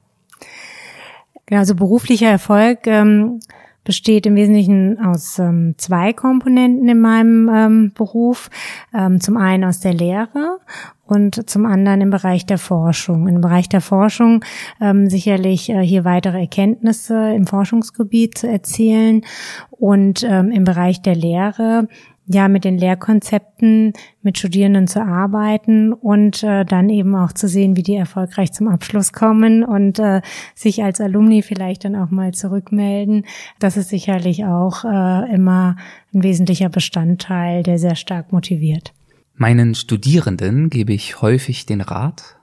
[1.46, 3.40] Genau, also beruflicher Erfolg ähm,
[3.84, 8.50] besteht im Wesentlichen aus ähm, zwei Komponenten in meinem ähm, Beruf.
[8.94, 10.58] Ähm, zum einen aus der Lehre
[11.06, 13.28] und zum anderen im Bereich der Forschung.
[13.28, 14.44] Im Bereich der Forschung
[14.80, 19.22] ähm, sicherlich äh, hier weitere Erkenntnisse im Forschungsgebiet zu erzielen
[19.70, 21.88] und ähm, im Bereich der Lehre
[22.26, 23.92] ja mit den Lehrkonzepten
[24.22, 28.68] mit Studierenden zu arbeiten und äh, dann eben auch zu sehen, wie die erfolgreich zum
[28.68, 30.22] Abschluss kommen und äh,
[30.54, 33.26] sich als Alumni vielleicht dann auch mal zurückmelden.
[33.58, 35.76] Das ist sicherlich auch äh, immer
[36.14, 38.94] ein wesentlicher Bestandteil, der sehr stark motiviert.
[39.36, 42.36] Meinen Studierenden gebe ich häufig den Rat.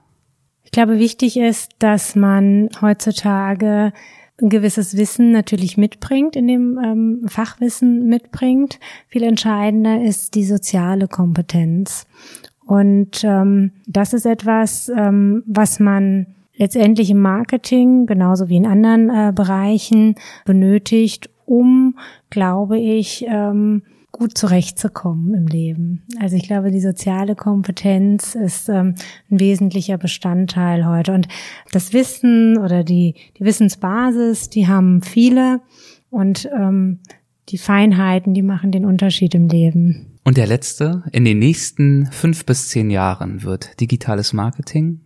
[0.64, 3.92] Ich glaube, wichtig ist, dass man heutzutage
[4.40, 8.78] ein gewisses Wissen natürlich mitbringt, in dem ähm, Fachwissen mitbringt.
[9.08, 12.06] Viel entscheidender ist die soziale Kompetenz.
[12.66, 16.26] Und ähm, das ist etwas, ähm, was man
[16.56, 21.98] letztendlich im Marketing, genauso wie in anderen äh, Bereichen, benötigt, um,
[22.30, 23.82] glaube ich, ähm,
[24.12, 26.02] gut zurechtzukommen im Leben.
[26.20, 28.94] Also ich glaube, die soziale Kompetenz ist ähm,
[29.30, 31.12] ein wesentlicher Bestandteil heute.
[31.12, 31.28] Und
[31.72, 35.60] das Wissen oder die, die Wissensbasis, die haben viele
[36.10, 37.00] und ähm,
[37.48, 40.18] die Feinheiten, die machen den Unterschied im Leben.
[40.24, 45.00] Und der letzte, in den nächsten fünf bis zehn Jahren wird digitales Marketing?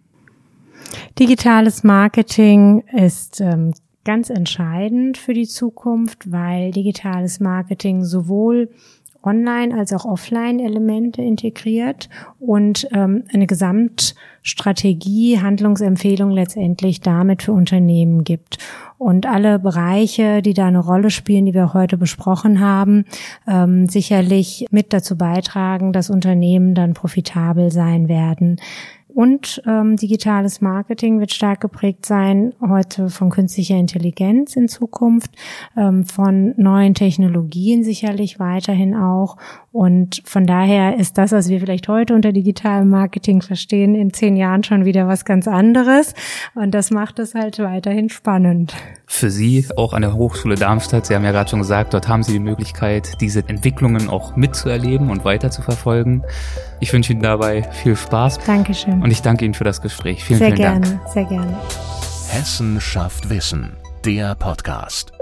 [1.18, 3.72] Digitales Marketing ist ähm,
[4.04, 8.70] ganz entscheidend für die Zukunft, weil digitales Marketing sowohl
[9.26, 12.08] Online- als auch Offline-Elemente integriert
[12.38, 18.58] und ähm, eine Gesamtstrategie, Handlungsempfehlung letztendlich damit für Unternehmen gibt.
[18.98, 23.04] Und alle Bereiche, die da eine Rolle spielen, die wir heute besprochen haben,
[23.46, 28.56] ähm, sicherlich mit dazu beitragen, dass Unternehmen dann profitabel sein werden.
[29.16, 35.30] Und ähm, digitales Marketing wird stark geprägt sein, heute von künstlicher Intelligenz in Zukunft,
[35.74, 39.38] ähm, von neuen Technologien sicherlich weiterhin auch.
[39.76, 44.34] Und von daher ist das, was wir vielleicht heute unter digitalem Marketing verstehen, in zehn
[44.34, 46.14] Jahren schon wieder was ganz anderes.
[46.54, 48.74] Und das macht es halt weiterhin spannend.
[49.04, 52.22] Für Sie auch an der Hochschule Darmstadt, Sie haben ja gerade schon gesagt, dort haben
[52.22, 56.22] Sie die Möglichkeit, diese Entwicklungen auch mitzuerleben und weiter zu verfolgen.
[56.80, 58.38] Ich wünsche Ihnen dabei viel Spaß.
[58.46, 59.02] Dankeschön.
[59.02, 60.24] Und ich danke Ihnen für das Gespräch.
[60.24, 61.08] Vielen, sehr vielen gerne, Dank.
[61.12, 61.54] Sehr gerne.
[62.30, 65.15] Hessen schafft Wissen, der Podcast.